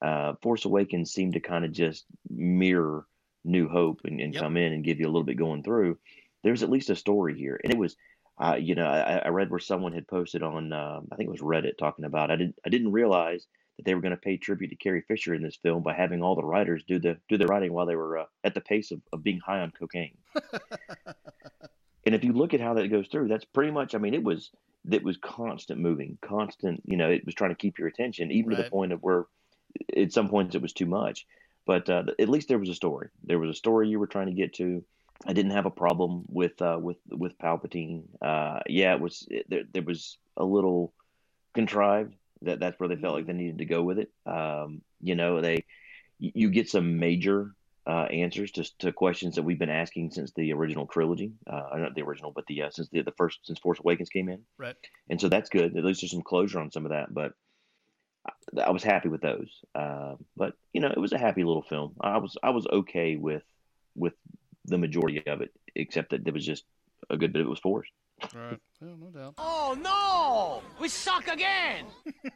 uh, 0.03 0.35
Force 0.43 0.65
Awakens 0.65 1.13
seemed 1.13 1.35
to 1.35 1.41
kind 1.41 1.65
of 1.65 1.73
just 1.73 2.05
mirror 2.29 3.07
New 3.45 3.69
Hope 3.69 4.01
and, 4.05 4.21
and 4.21 4.35
yep. 4.35 4.43
come 4.43 4.57
in 4.57 4.73
and 4.73 4.85
give 4.85 4.99
you 4.99 5.07
a 5.07 5.09
little 5.09 5.25
bit 5.25 5.37
going 5.37 5.63
through. 5.63 5.99
There's 6.43 6.63
at 6.63 6.71
least 6.71 6.91
a 6.91 6.97
story 6.97 7.37
here, 7.37 7.59
and 7.63 7.73
it 7.73 7.79
was, 7.79 7.97
uh, 8.41 8.57
you 8.61 8.75
know, 8.75 8.87
I, 8.87 9.23
I, 9.25 9.29
read 9.29 9.51
where 9.51 9.59
someone 9.59 9.93
had 9.93 10.07
posted 10.07 10.43
on, 10.43 10.73
um, 10.73 11.09
I 11.11 11.17
think 11.17 11.29
it 11.29 11.33
was 11.33 11.41
Reddit, 11.41 11.79
talking 11.79 12.05
about 12.05 12.31
I 12.31 12.37
didn't 12.37 12.57
I 12.65 12.69
didn't 12.69 12.93
realize 12.93 13.47
that 13.77 13.85
they 13.85 13.95
were 13.95 14.01
going 14.01 14.13
to 14.13 14.17
pay 14.17 14.37
tribute 14.37 14.69
to 14.69 14.77
Carrie 14.77 15.05
Fisher 15.07 15.35
in 15.35 15.43
this 15.43 15.57
film 15.57 15.83
by 15.83 15.95
having 15.95 16.23
all 16.23 16.35
the 16.35 16.45
writers 16.45 16.83
do 16.87 16.99
the 16.99 17.19
do 17.29 17.37
the 17.37 17.47
writing 17.47 17.73
while 17.73 17.87
they 17.87 17.97
were 17.97 18.19
uh, 18.19 18.25
at 18.45 18.55
the 18.55 18.61
pace 18.61 18.91
of, 18.91 19.01
of 19.13 19.23
being 19.23 19.41
high 19.41 19.61
on 19.61 19.71
cocaine. 19.71 20.17
and 22.07 22.15
if 22.15 22.25
you 22.25 22.33
look 22.33 22.55
at 22.55 22.61
how 22.61 22.75
that 22.75 22.89
goes 22.89 23.09
through, 23.09 23.29
that's 23.29 23.45
pretty 23.45 23.71
much. 23.71 23.95
I 23.95 23.99
mean, 23.99 24.15
it 24.15 24.23
was 24.23 24.51
it 24.91 25.03
was 25.03 25.17
constant 25.19 25.81
moving, 25.81 26.19
constant. 26.23 26.83
You 26.87 26.97
know, 26.97 27.11
it 27.11 27.27
was 27.27 27.35
trying 27.35 27.51
to 27.51 27.57
keep 27.57 27.79
your 27.79 27.89
attention, 27.89 28.31
even 28.31 28.51
right. 28.51 28.57
to 28.59 28.63
the 28.63 28.71
point 28.71 28.93
of 28.93 29.03
where 29.03 29.27
at 29.97 30.13
some 30.13 30.29
points 30.29 30.55
it 30.55 30.63
was 30.63 30.73
too 30.73 30.87
much. 30.87 31.27
But 31.67 31.91
uh, 31.91 32.05
at 32.19 32.29
least 32.29 32.49
there 32.49 32.59
was 32.59 32.69
a 32.69 32.75
story. 32.75 33.09
There 33.25 33.39
was 33.39 33.51
a 33.51 33.55
story 33.55 33.89
you 33.89 33.99
were 33.99 34.07
trying 34.07 34.27
to 34.27 34.33
get 34.33 34.55
to. 34.55 34.85
I 35.27 35.33
didn't 35.33 35.53
have 35.53 35.67
a 35.67 35.71
problem 35.71 36.25
with 36.29 36.61
uh, 36.63 36.79
with 36.81 36.99
with 37.11 37.39
Palpatine. 37.39 38.05
Uh, 38.23 38.61
yeah, 38.69 38.95
it 38.95 39.01
was 39.01 39.27
it, 39.31 39.47
there, 39.49 39.65
there 39.73 39.83
was 39.83 40.19
a 40.37 40.45
little 40.45 40.93
contrived. 41.55 42.15
That 42.43 42.61
that's 42.61 42.79
where 42.79 42.89
they 42.89 42.97
felt 42.97 43.15
like 43.15 43.27
they 43.27 43.33
needed 43.33 43.59
to 43.59 43.65
go 43.65 43.83
with 43.83 43.99
it. 43.99 44.11
Um, 44.27 44.83
you 45.01 45.15
know, 45.15 45.41
they 45.41 45.65
you 46.19 46.51
get 46.51 46.69
some 46.69 46.99
major 46.99 47.53
uh, 47.87 48.07
answers 48.11 48.51
to, 48.53 48.79
to 48.79 48.93
questions 48.93 49.37
that 49.37 49.45
we've 49.45 49.59
been 49.59 49.71
asking 49.71 50.11
since 50.11 50.33
the 50.33 50.53
original 50.53 50.87
trilogy. 50.87 51.33
Uh, 51.47 51.69
not 51.75 51.95
the 51.95 52.03
original, 52.03 52.33
but 52.35 52.45
the 52.47 52.63
uh, 52.63 52.71
since 52.71 52.89
the, 52.89 53.03
the 53.03 53.13
first 53.13 53.41
since 53.45 53.59
Force 53.59 53.79
Awakens 53.79 54.09
came 54.09 54.29
in. 54.29 54.41
Right. 54.59 54.77
And 55.09 55.21
so 55.21 55.29
that's 55.29 55.51
good. 55.51 55.77
At 55.77 55.85
least 55.85 56.01
there's 56.01 56.11
some 56.11 56.23
closure 56.23 56.59
on 56.59 56.71
some 56.71 56.85
of 56.85 56.91
that. 56.91 57.15
But 57.15 57.33
I 58.61 58.71
was 58.71 58.83
happy 58.83 59.09
with 59.09 59.21
those. 59.21 59.51
Uh, 59.75 60.17
but 60.37 60.55
you 60.73 60.81
know, 60.81 60.89
it 60.89 60.99
was 60.99 61.13
a 61.13 61.19
happy 61.19 61.45
little 61.45 61.63
film. 61.63 61.95
I 62.01 62.19
was 62.19 62.37
I 62.43 62.51
was 62.51 62.67
okay 62.67 63.17
with 63.17 63.43
with 63.95 64.15
the 64.65 64.79
majority 64.79 65.25
of 65.27 65.41
it, 65.41 65.53
except 65.75 66.11
that 66.11 66.25
there 66.25 66.33
was 66.33 66.45
just 66.45 66.65
a 67.09 67.17
good 67.17 67.33
bit 67.33 67.41
of 67.41 67.47
it 67.47 67.51
was 67.51 67.61
forced. 67.61 67.93
Right. 68.35 68.59
Yeah, 68.81 68.89
no 68.99 69.11
doubt. 69.11 69.35
Oh 69.39 69.77
no! 69.81 70.63
We 70.81 70.89
suck 70.89 71.29
again. 71.29 71.87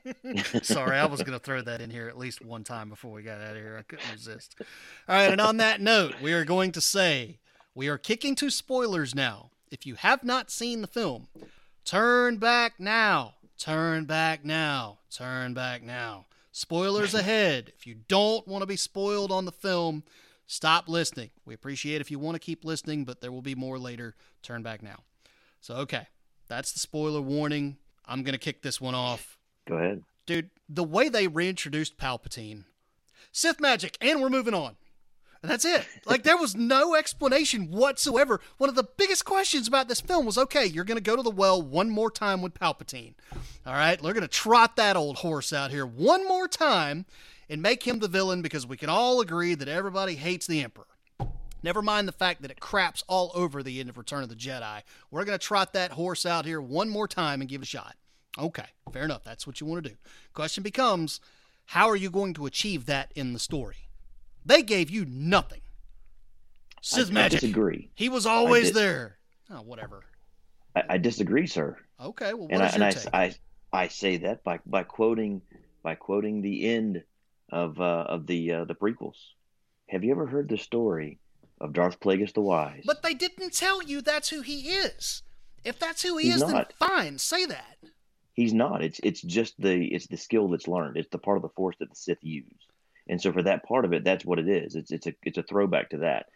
Sorry, 0.62 0.98
I 0.98 1.06
was 1.06 1.22
going 1.22 1.38
to 1.38 1.44
throw 1.44 1.62
that 1.62 1.80
in 1.80 1.90
here 1.90 2.08
at 2.08 2.18
least 2.18 2.44
one 2.44 2.64
time 2.64 2.88
before 2.88 3.12
we 3.12 3.22
got 3.22 3.40
out 3.40 3.56
of 3.56 3.62
here. 3.62 3.76
I 3.78 3.82
couldn't 3.82 4.12
resist. 4.12 4.56
All 5.08 5.16
right, 5.16 5.30
and 5.30 5.40
on 5.40 5.56
that 5.58 5.80
note, 5.80 6.14
we 6.22 6.32
are 6.32 6.44
going 6.44 6.72
to 6.72 6.80
say 6.80 7.38
we 7.74 7.88
are 7.88 7.98
kicking 7.98 8.34
to 8.36 8.50
spoilers 8.50 9.14
now. 9.14 9.50
If 9.70 9.86
you 9.86 9.94
have 9.94 10.24
not 10.24 10.50
seen 10.50 10.80
the 10.80 10.86
film, 10.86 11.28
turn 11.84 12.38
back 12.38 12.74
now 12.78 13.34
Turn 13.60 14.06
back 14.06 14.42
now. 14.42 15.00
Turn 15.10 15.52
back 15.52 15.82
now. 15.82 16.24
Spoilers 16.50 17.12
ahead. 17.12 17.70
If 17.76 17.86
you 17.86 17.94
don't 18.08 18.48
want 18.48 18.62
to 18.62 18.66
be 18.66 18.76
spoiled 18.76 19.30
on 19.30 19.44
the 19.44 19.52
film, 19.52 20.02
stop 20.46 20.88
listening. 20.88 21.28
We 21.44 21.52
appreciate 21.52 22.00
if 22.00 22.10
you 22.10 22.18
want 22.18 22.36
to 22.36 22.38
keep 22.38 22.64
listening, 22.64 23.04
but 23.04 23.20
there 23.20 23.30
will 23.30 23.42
be 23.42 23.54
more 23.54 23.78
later. 23.78 24.14
Turn 24.42 24.62
back 24.62 24.82
now. 24.82 25.00
So, 25.60 25.74
okay, 25.76 26.06
that's 26.48 26.72
the 26.72 26.80
spoiler 26.80 27.20
warning. 27.20 27.76
I'm 28.06 28.22
going 28.22 28.32
to 28.32 28.38
kick 28.38 28.62
this 28.62 28.80
one 28.80 28.94
off. 28.94 29.38
Go 29.68 29.76
ahead. 29.76 30.02
Dude, 30.26 30.50
the 30.68 30.84
way 30.84 31.08
they 31.08 31.28
reintroduced 31.28 31.96
Palpatine, 31.96 32.64
Sith 33.32 33.60
magic, 33.60 33.96
and 34.00 34.20
we're 34.20 34.30
moving 34.30 34.54
on. 34.54 34.76
And 35.42 35.50
that's 35.50 35.64
it. 35.64 35.86
Like 36.06 36.24
there 36.24 36.36
was 36.36 36.56
no 36.56 36.96
explanation 36.96 37.70
whatsoever. 37.70 38.40
One 38.58 38.68
of 38.68 38.74
the 38.74 38.88
biggest 38.96 39.24
questions 39.24 39.68
about 39.68 39.86
this 39.86 40.00
film 40.00 40.26
was 40.26 40.36
okay, 40.36 40.66
you're 40.66 40.84
going 40.84 40.96
to 40.96 41.02
go 41.02 41.14
to 41.14 41.22
the 41.22 41.30
well 41.30 41.62
one 41.62 41.88
more 41.88 42.10
time 42.10 42.42
with 42.42 42.54
Palpatine. 42.54 43.14
All 43.64 43.74
right, 43.74 44.02
we're 44.02 44.12
going 44.12 44.22
to 44.22 44.28
trot 44.28 44.74
that 44.76 44.96
old 44.96 45.18
horse 45.18 45.52
out 45.52 45.70
here 45.70 45.86
one 45.86 46.26
more 46.26 46.48
time 46.48 47.06
and 47.48 47.62
make 47.62 47.86
him 47.86 48.00
the 48.00 48.08
villain 48.08 48.42
because 48.42 48.66
we 48.66 48.76
can 48.76 48.88
all 48.88 49.20
agree 49.20 49.54
that 49.54 49.68
everybody 49.68 50.16
hates 50.16 50.46
the 50.46 50.62
Emperor. 50.62 50.86
Never 51.62 51.82
mind 51.82 52.08
the 52.08 52.12
fact 52.12 52.42
that 52.42 52.50
it 52.50 52.60
craps 52.60 53.04
all 53.06 53.30
over 53.34 53.62
the 53.62 53.80
end 53.80 53.88
of 53.88 53.98
Return 53.98 54.22
of 54.22 54.28
the 54.28 54.34
Jedi. 54.34 54.82
We're 55.10 55.24
going 55.24 55.38
to 55.38 55.44
trot 55.44 55.72
that 55.74 55.92
horse 55.92 56.24
out 56.24 56.46
here 56.46 56.60
one 56.60 56.88
more 56.88 57.06
time 57.06 57.40
and 57.40 57.50
give 57.50 57.60
it 57.60 57.64
a 57.64 57.66
shot. 57.66 57.96
Okay, 58.38 58.66
fair 58.92 59.04
enough. 59.04 59.24
That's 59.24 59.46
what 59.46 59.60
you 59.60 59.66
want 59.66 59.84
to 59.84 59.90
do. 59.90 59.96
Question 60.32 60.62
becomes 60.62 61.20
how 61.66 61.88
are 61.88 61.96
you 61.96 62.10
going 62.10 62.34
to 62.34 62.46
achieve 62.46 62.86
that 62.86 63.12
in 63.14 63.32
the 63.32 63.38
story? 63.38 63.88
They 64.44 64.62
gave 64.62 64.90
you 64.90 65.04
nothing. 65.04 65.60
Sith 66.80 67.10
I, 67.10 67.12
magic. 67.12 67.38
I 67.38 67.40
disagree. 67.40 67.90
He 67.94 68.08
was 68.08 68.26
always 68.26 68.72
there. 68.72 69.18
Oh, 69.50 69.62
whatever. 69.62 70.02
I, 70.74 70.82
I 70.90 70.98
disagree, 70.98 71.46
sir. 71.46 71.76
Okay, 72.02 72.32
well, 72.32 72.48
what 72.48 72.52
and 72.52 72.62
I 72.62 72.66
is 72.66 72.74
and 72.74 72.80
your 72.80 72.88
I, 73.12 73.28
take? 73.28 73.38
I 73.72 73.82
I 73.84 73.88
say 73.88 74.16
that 74.18 74.42
by 74.42 74.60
by 74.64 74.84
quoting 74.84 75.42
by 75.82 75.94
quoting 75.94 76.40
the 76.40 76.68
end 76.68 77.02
of 77.50 77.80
uh, 77.80 78.04
of 78.08 78.26
the 78.26 78.52
uh, 78.52 78.64
the 78.64 78.74
prequels. 78.74 79.18
Have 79.88 80.04
you 80.04 80.12
ever 80.12 80.26
heard 80.26 80.48
the 80.48 80.56
story 80.56 81.18
of 81.60 81.72
Darth 81.72 82.00
Plagueis 82.00 82.32
the 82.34 82.40
Wise? 82.40 82.82
but 82.86 83.02
they 83.02 83.14
didn't 83.14 83.52
tell 83.52 83.82
you 83.82 84.00
that's 84.00 84.28
who 84.30 84.40
he 84.42 84.68
is. 84.70 85.22
If 85.64 85.78
that's 85.78 86.02
who 86.02 86.16
he 86.16 86.26
He's 86.26 86.36
is, 86.36 86.40
not. 86.42 86.72
then 86.78 86.88
fine, 86.88 87.18
say 87.18 87.44
that. 87.46 87.76
He's 88.32 88.54
not. 88.54 88.82
It's 88.82 88.98
it's 89.02 89.20
just 89.20 89.60
the 89.60 89.84
it's 89.86 90.06
the 90.06 90.16
skill 90.16 90.48
that's 90.48 90.66
learned. 90.68 90.96
It's 90.96 91.10
the 91.10 91.18
part 91.18 91.36
of 91.36 91.42
the 91.42 91.50
Force 91.50 91.76
that 91.80 91.90
the 91.90 91.96
Sith 91.96 92.22
use. 92.22 92.46
And 93.08 93.20
so 93.20 93.32
for 93.32 93.42
that 93.42 93.64
part 93.64 93.84
of 93.84 93.92
it, 93.92 94.02
that's 94.04 94.24
what 94.24 94.38
it 94.38 94.48
is. 94.48 94.74
It's 94.76 94.90
it's 94.90 95.06
a 95.06 95.14
it's 95.22 95.36
a 95.36 95.42
throwback 95.42 95.90
to 95.90 95.98
that. 95.98 96.26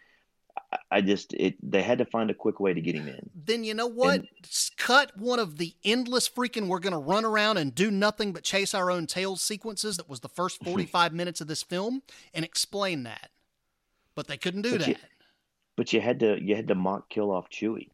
I, 0.72 0.78
I 0.90 1.00
just 1.00 1.32
it 1.32 1.54
they 1.62 1.80
had 1.82 1.98
to 1.98 2.04
find 2.04 2.30
a 2.30 2.34
quick 2.34 2.60
way 2.60 2.74
to 2.74 2.80
get 2.82 2.94
him 2.94 3.08
in. 3.08 3.30
Then 3.34 3.64
you 3.64 3.72
know 3.72 3.86
what? 3.86 4.16
And- 4.20 4.28
Cut 4.76 5.16
one 5.16 5.38
of 5.38 5.56
the 5.56 5.72
endless 5.84 6.28
freaking 6.28 6.66
we're 6.68 6.78
going 6.80 6.92
to 6.92 6.98
run 6.98 7.24
around 7.24 7.56
and 7.56 7.74
do 7.74 7.90
nothing 7.90 8.32
but 8.34 8.42
chase 8.42 8.74
our 8.74 8.90
own 8.90 9.06
tails 9.06 9.40
sequences 9.40 9.96
that 9.96 10.08
was 10.10 10.20
the 10.20 10.28
first 10.28 10.62
45 10.64 11.14
minutes 11.14 11.40
of 11.40 11.46
this 11.46 11.62
film 11.62 12.02
and 12.34 12.44
explain 12.44 13.04
that. 13.04 13.30
But 14.14 14.26
they 14.26 14.36
couldn't 14.36 14.62
do 14.62 14.76
that. 14.76 14.88
you- 14.88 14.96
But 15.76 15.92
you 15.92 16.00
had 16.00 16.20
to 16.20 16.40
you 16.40 16.54
had 16.56 16.68
to 16.68 16.74
mock 16.74 17.08
kill 17.08 17.30
off 17.30 17.50
Chewie. 17.50 17.88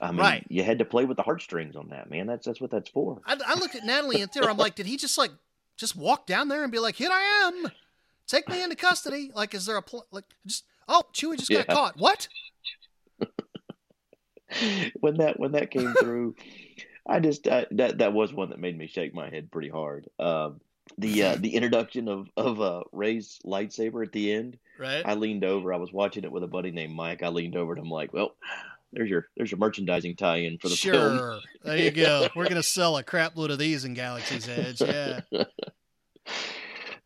I 0.00 0.10
mean, 0.12 0.20
Right. 0.20 0.46
you 0.48 0.62
had 0.64 0.78
to 0.78 0.84
play 0.84 1.04
with 1.04 1.16
the 1.18 1.22
heartstrings 1.22 1.76
on 1.76 1.88
that, 1.90 2.10
man. 2.10 2.26
That's 2.26 2.46
that's 2.46 2.60
what 2.60 2.70
that's 2.70 2.88
for. 2.88 3.20
I, 3.26 3.36
I 3.46 3.54
looked 3.58 3.74
at 3.76 3.84
Natalie 3.84 4.22
and 4.22 4.32
Theo. 4.32 4.46
I'm 4.46 4.56
like, 4.56 4.74
did 4.74 4.86
he 4.86 4.96
just 4.96 5.16
like 5.18 5.30
just 5.76 5.94
walk 5.94 6.26
down 6.26 6.48
there 6.48 6.62
and 6.62 6.72
be 6.72 6.78
like, 6.78 6.96
"Here 6.96 7.10
I 7.12 7.48
am, 7.64 7.70
take 8.26 8.48
me 8.48 8.62
into 8.62 8.76
custody"? 8.76 9.30
Like, 9.34 9.54
is 9.54 9.66
there 9.66 9.76
a 9.76 9.82
pl- 9.82 10.06
like 10.10 10.24
just 10.46 10.64
oh, 10.88 11.02
Chewie 11.12 11.36
just 11.38 11.50
got 11.50 11.66
Yeah. 11.68 11.74
caught? 11.74 11.96
What? 11.98 12.28
when 15.00 15.18
that 15.18 15.38
when 15.38 15.52
that 15.52 15.70
came 15.70 15.94
through, 15.94 16.34
I 17.06 17.20
just 17.20 17.46
I, 17.46 17.66
that 17.72 17.98
that 17.98 18.12
was 18.12 18.32
one 18.32 18.50
that 18.50 18.58
made 18.58 18.76
me 18.76 18.86
shake 18.86 19.14
my 19.14 19.28
head 19.30 19.50
pretty 19.50 19.68
hard. 19.68 20.08
Um, 20.18 20.60
the 20.98 21.22
uh, 21.22 21.36
the 21.38 21.54
introduction 21.54 22.08
of 22.08 22.28
of 22.36 22.60
uh, 22.60 22.82
Rey's 22.92 23.38
lightsaber 23.44 24.04
at 24.04 24.12
the 24.12 24.32
end. 24.32 24.58
Right? 24.80 25.02
I 25.04 25.14
leaned 25.14 25.44
over. 25.44 25.72
I 25.72 25.76
was 25.76 25.92
watching 25.92 26.24
it 26.24 26.32
with 26.32 26.42
a 26.42 26.48
buddy 26.48 26.70
named 26.70 26.94
Mike. 26.94 27.22
I 27.22 27.28
leaned 27.28 27.54
over 27.54 27.72
and 27.74 27.82
I'm 27.82 27.90
like, 27.90 28.12
well, 28.14 28.34
there's 28.92 29.10
your 29.10 29.28
there's 29.36 29.50
your 29.50 29.58
merchandising 29.58 30.16
tie-in 30.16 30.58
for 30.58 30.68
the 30.68 30.74
sure. 30.76 30.94
film. 30.94 31.40
There 31.62 31.76
you 31.76 31.90
go. 31.90 32.28
We're 32.34 32.48
gonna 32.48 32.62
sell 32.62 32.96
a 32.96 33.02
crap 33.04 33.36
load 33.36 33.50
of 33.50 33.58
these 33.58 33.84
in 33.84 33.94
Galaxy's 33.94 34.48
Edge. 34.48 34.80
Yeah. 34.80 35.20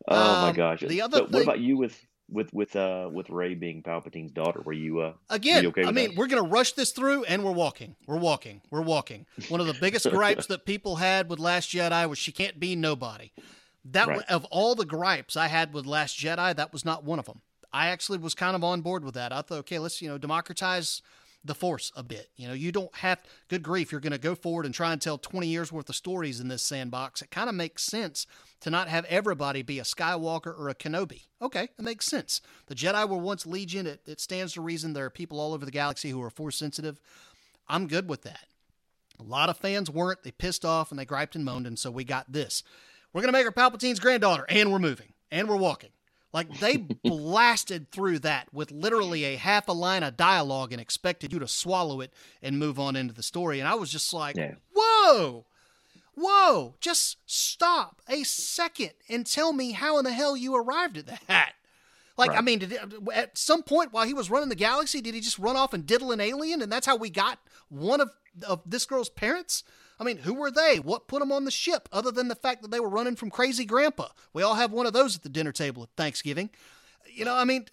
Oh 0.07 0.41
my 0.41 0.49
Um, 0.49 0.55
gosh. 0.55 0.81
the 0.81 1.01
other 1.01 1.17
So 1.17 1.23
what 1.31 1.41
about 1.43 1.59
you 1.59 1.77
with 1.77 1.99
with 2.29 2.53
with 2.53 2.75
uh 2.75 3.09
with 3.11 3.29
Rey 3.29 3.55
being 3.55 3.81
Palpatine's 3.81 4.31
daughter? 4.31 4.61
Were 4.63 4.73
you 4.73 4.99
uh 4.99 5.13
Again, 5.31 5.63
you 5.63 5.69
okay 5.69 5.83
I 5.83 5.91
mean, 5.91 6.09
that? 6.09 6.15
we're 6.17 6.27
going 6.27 6.43
to 6.43 6.49
rush 6.49 6.73
this 6.73 6.91
through 6.91 7.23
and 7.23 7.43
we're 7.43 7.51
walking. 7.51 7.95
We're 8.05 8.17
walking. 8.19 8.61
We're 8.69 8.81
walking. 8.83 9.25
One 9.49 9.61
of 9.61 9.67
the 9.67 9.73
biggest 9.73 10.07
gripes 10.09 10.45
that 10.47 10.65
people 10.65 10.97
had 10.97 11.27
with 11.29 11.39
Last 11.39 11.69
Jedi 11.71 12.07
was 12.07 12.19
she 12.19 12.31
can't 12.31 12.59
be 12.59 12.75
nobody. 12.75 13.31
That 13.85 14.07
Right. 14.07 14.17
wa- 14.17 14.35
of 14.35 14.45
all 14.45 14.75
the 14.75 14.85
gripes 14.85 15.35
I 15.35 15.47
had 15.47 15.73
with 15.73 15.85
Last 15.87 16.17
Jedi, 16.19 16.55
that 16.55 16.71
was 16.71 16.85
not 16.85 17.03
one 17.03 17.17
of 17.19 17.25
them. 17.25 17.41
I 17.75 17.87
actually 17.87 18.19
was 18.19 18.33
kind 18.33 18.55
of 18.55 18.63
on 18.63 18.79
board 18.79 19.03
with 19.03 19.15
that. 19.15 19.33
I 19.33 19.41
thought, 19.41 19.59
okay, 19.59 19.79
let's, 19.79 20.01
you 20.01 20.07
know, 20.07 20.17
democratize 20.17 21.01
the 21.43 21.53
force 21.53 21.91
a 21.93 22.03
bit. 22.03 22.29
You 22.37 22.47
know, 22.47 22.53
you 22.53 22.71
don't 22.71 22.95
have 22.95 23.21
good 23.49 23.63
grief, 23.63 23.91
you're 23.91 23.99
going 23.99 24.13
to 24.13 24.17
go 24.17 24.33
forward 24.33 24.65
and 24.65 24.73
try 24.73 24.93
and 24.93 25.01
tell 25.01 25.17
20 25.17 25.45
years 25.45 25.73
worth 25.73 25.89
of 25.89 25.95
stories 25.97 26.39
in 26.39 26.47
this 26.47 26.63
sandbox. 26.63 27.21
It 27.21 27.31
kind 27.31 27.49
of 27.49 27.55
makes 27.55 27.83
sense 27.83 28.27
to 28.61 28.69
not 28.69 28.87
have 28.87 29.03
everybody 29.05 29.61
be 29.61 29.77
a 29.79 29.83
Skywalker 29.83 30.57
or 30.57 30.69
a 30.69 30.73
Kenobi. 30.73 31.23
Okay, 31.41 31.63
it 31.63 31.81
makes 31.81 32.05
sense. 32.05 32.39
The 32.67 32.75
Jedi 32.75 33.09
were 33.09 33.17
once 33.17 33.45
Legion. 33.45 33.87
It, 33.87 33.99
it 34.05 34.21
stands 34.21 34.53
to 34.53 34.61
reason 34.61 34.93
there 34.93 35.05
are 35.05 35.09
people 35.09 35.41
all 35.41 35.53
over 35.53 35.65
the 35.65 35.69
galaxy 35.69 36.11
who 36.11 36.23
are 36.23 36.29
force 36.29 36.55
sensitive. 36.55 37.01
I'm 37.67 37.87
good 37.87 38.07
with 38.07 38.21
that. 38.21 38.45
A 39.19 39.23
lot 39.23 39.49
of 39.49 39.57
fans 39.57 39.91
weren't. 39.91 40.23
They 40.23 40.31
pissed 40.31 40.63
off 40.63 40.91
and 40.91 40.99
they 40.99 41.05
griped 41.05 41.35
and 41.35 41.43
moaned, 41.43 41.67
and 41.67 41.77
so 41.77 41.91
we 41.91 42.05
got 42.05 42.31
this. 42.31 42.63
We're 43.11 43.21
going 43.21 43.33
to 43.33 43.37
make 43.37 43.45
her 43.45 43.51
Palpatine's 43.51 43.99
granddaughter, 43.99 44.45
and 44.47 44.71
we're 44.71 44.79
moving, 44.79 45.11
and 45.29 45.49
we're 45.49 45.57
walking. 45.57 45.89
Like 46.35 46.59
they 46.59 46.75
blasted 47.03 47.91
through 47.91 48.19
that 48.19 48.53
with 48.53 48.69
literally 48.69 49.23
a 49.23 49.37
half 49.37 49.69
a 49.69 49.71
line 49.71 50.03
of 50.03 50.17
dialogue 50.17 50.73
and 50.73 50.81
expected 50.81 51.31
you 51.31 51.39
to 51.39 51.47
swallow 51.47 52.01
it 52.01 52.11
and 52.43 52.59
move 52.59 52.77
on 52.77 52.97
into 52.97 53.13
the 53.13 53.23
story. 53.23 53.61
And 53.61 53.69
I 53.69 53.75
was 53.75 53.89
just 53.89 54.13
like, 54.13 54.35
Yeah. 54.35 54.55
whoa, 54.75 55.45
whoa, 56.13 56.75
just 56.81 57.17
stop 57.25 58.01
a 58.09 58.23
second 58.23 58.91
and 59.07 59.25
tell 59.25 59.53
me 59.53 59.71
how 59.71 59.97
in 59.97 60.03
the 60.03 60.11
hell 60.11 60.35
you 60.35 60.53
arrived 60.57 60.97
at 60.97 61.07
that. 61.27 61.53
Like, 62.17 62.31
I 62.31 62.41
mean, 62.41 62.59
did 62.59 62.73
uh, 62.73 63.11
at 63.13 63.37
some 63.37 63.63
point 63.63 63.93
while 63.93 64.05
he 64.05 64.13
was 64.13 64.29
running 64.29 64.49
the 64.49 64.55
galaxy, 64.55 64.99
did 64.99 65.15
he 65.15 65.21
just 65.21 65.39
run 65.39 65.55
off 65.55 65.73
and 65.73 65.85
diddle 65.85 66.11
an 66.11 66.19
alien, 66.19 66.61
and 66.61 66.69
that's 66.71 66.85
how 66.85 66.97
we 66.97 67.09
got 67.09 67.39
one 67.69 68.01
of 68.01 68.09
of 68.45 68.61
this 68.65 68.85
girl's 68.85 69.09
parents? 69.09 69.63
I 69.99 70.03
mean, 70.03 70.17
who 70.17 70.33
were 70.33 70.51
they? 70.51 70.79
What 70.79 71.07
put 71.07 71.19
them 71.19 71.31
on 71.31 71.45
the 71.45 71.51
ship, 71.51 71.87
other 71.91 72.11
than 72.11 72.27
the 72.27 72.35
fact 72.35 72.61
that 72.61 72.71
they 72.71 72.79
were 72.79 72.89
running 72.89 73.15
from 73.15 73.29
crazy 73.29 73.65
grandpa? 73.65 74.07
We 74.33 74.43
all 74.43 74.55
have 74.55 74.71
one 74.71 74.85
of 74.85 74.93
those 74.93 75.15
at 75.15 75.23
the 75.23 75.29
dinner 75.29 75.51
table 75.51 75.83
at 75.83 75.89
Thanksgiving. 75.95 76.49
You 77.07 77.25
know, 77.25 77.35
I 77.35 77.45
mean, 77.45 77.65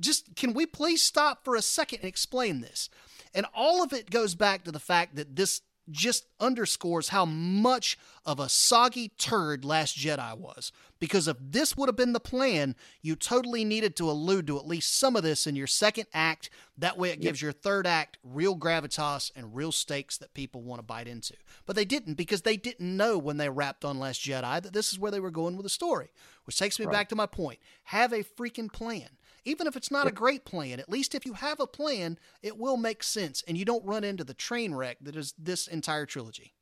just 0.00 0.34
can 0.36 0.54
we 0.54 0.66
please 0.66 1.02
stop 1.02 1.44
for 1.44 1.54
a 1.54 1.62
second 1.62 2.00
and 2.00 2.08
explain 2.08 2.60
this? 2.60 2.88
And 3.34 3.46
all 3.54 3.82
of 3.82 3.92
it 3.92 4.10
goes 4.10 4.34
back 4.34 4.64
to 4.64 4.72
the 4.72 4.78
fact 4.78 5.16
that 5.16 5.36
this 5.36 5.60
just 5.90 6.26
underscores 6.40 7.08
how 7.08 7.24
much 7.24 7.98
of 8.24 8.40
a 8.40 8.48
soggy 8.48 9.08
turd 9.18 9.64
Last 9.64 9.96
Jedi 9.96 10.36
was. 10.36 10.72
Because 10.98 11.28
if 11.28 11.36
this 11.40 11.76
would 11.76 11.88
have 11.88 11.96
been 11.96 12.14
the 12.14 12.20
plan, 12.20 12.76
you 13.02 13.16
totally 13.16 13.64
needed 13.64 13.94
to 13.96 14.10
allude 14.10 14.46
to 14.46 14.56
at 14.56 14.66
least 14.66 14.98
some 14.98 15.16
of 15.16 15.22
this 15.22 15.46
in 15.46 15.56
your 15.56 15.66
second 15.66 16.06
act. 16.14 16.48
That 16.78 16.96
way, 16.96 17.10
it 17.10 17.20
gives 17.20 17.42
your 17.42 17.52
third 17.52 17.86
act 17.86 18.18
real 18.22 18.56
gravitas 18.56 19.30
and 19.36 19.54
real 19.54 19.72
stakes 19.72 20.16
that 20.18 20.32
people 20.32 20.62
want 20.62 20.78
to 20.78 20.84
bite 20.84 21.06
into. 21.08 21.34
But 21.66 21.76
they 21.76 21.84
didn't 21.84 22.14
because 22.14 22.42
they 22.42 22.56
didn't 22.56 22.96
know 22.96 23.18
when 23.18 23.36
they 23.36 23.50
wrapped 23.50 23.84
on 23.84 23.98
Last 23.98 24.22
Jedi 24.22 24.62
that 24.62 24.72
this 24.72 24.92
is 24.92 24.98
where 24.98 25.10
they 25.10 25.20
were 25.20 25.30
going 25.30 25.56
with 25.56 25.64
the 25.64 25.70
story. 25.70 26.10
Which 26.44 26.58
takes 26.58 26.78
me 26.78 26.86
back 26.86 27.08
to 27.08 27.16
my 27.16 27.26
point 27.26 27.58
have 27.84 28.12
a 28.12 28.24
freaking 28.24 28.72
plan. 28.72 29.08
Even 29.44 29.66
if 29.66 29.76
it's 29.76 29.90
not 29.90 30.06
a 30.06 30.12
great 30.12 30.44
plan, 30.44 30.80
at 30.80 30.88
least 30.88 31.14
if 31.14 31.26
you 31.26 31.34
have 31.34 31.60
a 31.60 31.66
plan, 31.66 32.18
it 32.42 32.56
will 32.56 32.76
make 32.76 33.02
sense 33.02 33.42
and 33.46 33.58
you 33.58 33.64
don't 33.64 33.84
run 33.84 34.04
into 34.04 34.24
the 34.24 34.34
train 34.34 34.74
wreck 34.74 34.98
that 35.02 35.16
is 35.16 35.34
this 35.38 35.66
entire 35.66 36.06
trilogy. 36.06 36.54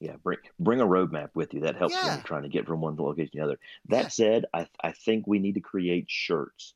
Yeah, 0.00 0.16
bring 0.22 0.38
bring 0.58 0.80
a 0.80 0.86
roadmap 0.86 1.30
with 1.34 1.54
you. 1.54 1.60
That 1.60 1.76
helps 1.76 1.94
when 1.94 2.04
Yeah. 2.04 2.14
you're 2.16 2.24
trying 2.24 2.42
to 2.42 2.48
get 2.48 2.66
from 2.66 2.80
one 2.80 2.96
location 2.96 3.30
to 3.32 3.38
the 3.38 3.44
other. 3.44 3.58
That 3.88 4.02
Yeah. 4.04 4.08
said, 4.08 4.44
I 4.52 4.66
I 4.82 4.92
think 4.92 5.26
we 5.26 5.38
need 5.38 5.54
to 5.54 5.60
create 5.60 6.10
shirts 6.10 6.74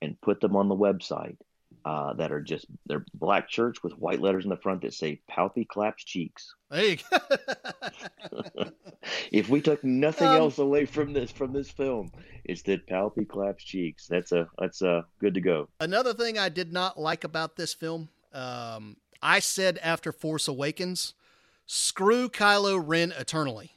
and 0.00 0.20
put 0.20 0.40
them 0.40 0.56
on 0.56 0.68
the 0.68 0.74
website 0.74 1.36
uh, 1.84 2.12
that 2.14 2.30
are 2.32 2.40
just 2.40 2.66
they're 2.86 3.04
black 3.14 3.50
shirts 3.50 3.82
with 3.82 3.92
white 3.98 4.20
letters 4.20 4.44
in 4.44 4.50
the 4.50 4.56
front 4.56 4.82
that 4.82 4.94
say 4.94 5.20
"Palpy 5.30 5.66
claps 5.66 6.04
cheeks." 6.04 6.54
There 6.72 6.84
you 6.86 6.96
go. 7.10 8.70
If 9.30 9.48
we 9.48 9.60
took 9.60 9.82
nothing 9.84 10.28
Um, 10.28 10.36
else 10.36 10.58
away 10.58 10.86
from 10.86 11.12
this 11.12 11.30
from 11.30 11.52
this 11.52 11.70
film, 11.70 12.12
it's 12.44 12.62
that 12.62 12.86
Palpy 12.86 13.24
claps 13.28 13.64
cheeks. 13.64 14.06
That's 14.06 14.32
a 14.32 14.48
that's 14.58 14.80
a 14.82 15.04
good 15.18 15.34
to 15.34 15.40
go. 15.40 15.68
Another 15.80 16.14
thing 16.14 16.38
I 16.38 16.48
did 16.48 16.72
not 16.72 16.98
like 16.98 17.24
about 17.24 17.56
this 17.56 17.74
film, 17.74 18.08
um, 18.32 18.96
I 19.22 19.38
said 19.40 19.78
after 19.82 20.12
Force 20.12 20.48
Awakens, 20.48 21.14
screw 21.66 22.28
Kylo 22.28 22.82
Ren 22.82 23.12
eternally. 23.12 23.72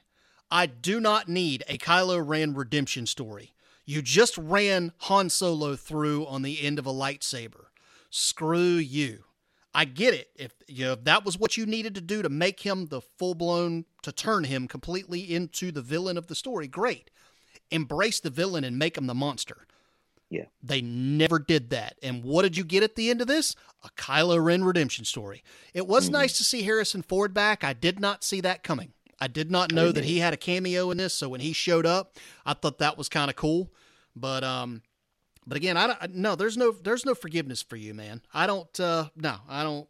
I 0.52 0.68
do 0.68 1.00
not 1.00 1.28
need 1.28 1.64
a 1.68 1.78
Kylo 1.78 2.26
Ren 2.26 2.54
redemption 2.54 3.08
story. 3.08 3.54
You 3.84 4.02
just 4.02 4.38
ran 4.38 4.94
Han 5.00 5.30
Solo 5.30 5.76
through 5.76 6.26
on 6.28 6.44
the 6.44 6.62
end 6.62 6.80
of 6.80 6.86
a 6.86 6.94
lightsaber. 6.94 7.66
Screw 8.18 8.78
you. 8.78 9.26
I 9.74 9.84
get 9.84 10.14
it. 10.14 10.30
If 10.38 10.54
you 10.70 10.86
know, 10.86 10.94
if 10.94 11.04
that 11.04 11.26
was 11.26 11.38
what 11.38 11.58
you 11.58 11.66
needed 11.66 11.96
to 11.96 12.02
do 12.02 12.22
to 12.22 12.30
make 12.30 12.62
him 12.62 12.86
the 12.88 13.02
full 13.02 13.36
blown 13.36 13.84
to 14.04 14.14
turn 14.14 14.46
him 14.46 14.70
completely 14.70 15.20
into 15.34 15.70
the 15.70 15.82
villain 15.82 16.18
of 16.18 16.28
the 16.28 16.36
story, 16.36 16.68
great. 16.70 17.12
embrace 17.72 18.20
the 18.20 18.30
villain 18.30 18.64
and 18.64 18.78
make 18.78 18.96
him 18.96 19.08
the 19.08 19.14
monster. 19.16 19.66
Yeah. 20.30 20.46
They 20.62 20.82
never 20.82 21.40
did 21.40 21.72
that. 21.72 21.98
And 22.04 22.24
what 22.24 22.44
did 22.44 22.56
you 22.56 22.64
get 22.64 22.84
at 22.84 22.96
the 22.96 23.10
end 23.10 23.22
of 23.22 23.28
this? 23.28 23.56
A 23.84 23.90
Kylo 23.98 24.42
Ren 24.42 24.64
redemption 24.64 25.04
story. 25.04 25.44
It 25.74 25.88
was 25.88 26.08
Mhm. 26.08 26.12
nice 26.14 26.38
to 26.38 26.44
see 26.44 26.62
Harrison 26.62 27.02
Ford 27.02 27.34
back. 27.34 27.64
I 27.64 27.74
did 27.74 28.00
not 28.00 28.24
see 28.24 28.40
that 28.42 28.64
coming. 28.64 28.94
I 29.20 29.28
did 29.28 29.50
not 29.50 29.72
know 29.74 29.92
that 29.92 30.06
he 30.06 30.20
had 30.20 30.32
a 30.32 30.38
cameo 30.38 30.92
in 30.92 30.98
this, 30.98 31.16
so 31.16 31.28
when 31.28 31.42
he 31.42 31.54
showed 31.54 31.88
up, 31.88 32.16
I 32.46 32.54
thought 32.54 32.78
that 32.78 32.98
was 33.00 33.10
kind 33.10 33.30
of 33.32 33.36
cool. 33.36 33.74
But 34.16 34.44
um 34.44 34.84
but 35.48 35.58
again, 35.58 35.78
I 35.78 35.88
don't 35.88 36.16
no, 36.16 36.36
there's 36.36 36.58
no 36.58 36.72
there's 36.72 37.06
no 37.06 37.16
forgiveness 37.16 37.62
for 37.62 37.76
you, 37.76 37.94
man. 37.94 38.22
I 38.34 38.48
don't 38.48 38.80
uh 38.80 39.10
no, 39.16 39.38
I 39.48 39.64
don't 39.64 39.88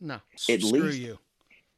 no. 0.00 0.14
At 0.48 0.60
Screw 0.62 0.80
least- 0.82 0.98
you. 0.98 1.18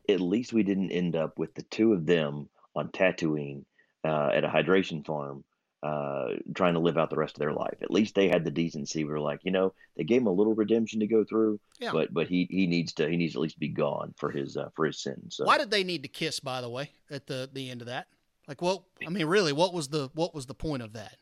At 0.09 0.21
least 0.21 0.53
we 0.53 0.65
didn't 0.65 0.91
end 0.91 1.15
up 1.15 1.39
with 1.39 1.55
the 1.55 1.63
two 1.63 1.93
of 1.93 2.05
them 2.05 2.49
on 2.75 2.89
Tatooine 2.89 3.65
uh, 4.03 4.31
at 4.35 4.43
a 4.45 4.49
hydration 4.49 5.07
farm, 5.07 5.45
uh, 5.85 6.31
trying 6.55 6.75
to 6.75 6.81
live 6.81 6.99
out 6.99 7.11
the 7.11 7.17
rest 7.17 7.37
of 7.37 7.39
their 7.39 7.53
life. 7.53 7.77
At 7.81 7.93
least 7.93 8.17
they 8.17 8.27
had 8.29 8.45
the 8.45 8.51
decency. 8.51 9.05
We 9.05 9.11
were 9.11 9.21
like, 9.21 9.41
you 9.45 9.53
know, 9.53 9.73
they 9.97 10.03
gave 10.03 10.23
him 10.23 10.27
a 10.27 10.33
little 10.33 10.55
redemption 10.55 10.99
to 11.01 11.07
go 11.07 11.23
through, 11.23 11.61
Yeah. 11.79 11.93
but 11.93 12.13
but 12.13 12.27
he 12.27 12.49
he 12.51 12.67
needs 12.67 12.93
to 12.95 13.09
he 13.09 13.17
needs 13.17 13.35
to 13.35 13.39
at 13.39 13.43
least 13.43 13.59
be 13.61 13.69
gone 13.69 14.13
for 14.17 14.31
his 14.33 14.57
uh, 14.57 14.71
for 14.75 14.85
his 14.87 14.99
sins. 15.01 15.37
So 15.37 15.45
Why 15.45 15.59
did 15.59 15.71
they 15.71 15.85
need 15.85 16.03
to 16.03 16.09
kiss, 16.09 16.41
by 16.41 16.61
the 16.61 16.69
way, 16.71 16.91
at 17.11 17.27
the 17.29 17.49
the 17.53 17.71
end 17.71 17.81
of 17.81 17.87
that? 17.87 18.09
Like, 18.49 18.63
well, 18.63 18.87
I 19.07 19.11
mean, 19.11 19.27
really, 19.27 19.53
what 19.53 19.73
was 19.73 19.89
the 19.89 20.11
what 20.15 20.35
was 20.35 20.47
the 20.47 20.55
point 20.55 20.83
of 20.83 20.95
that? 20.95 21.17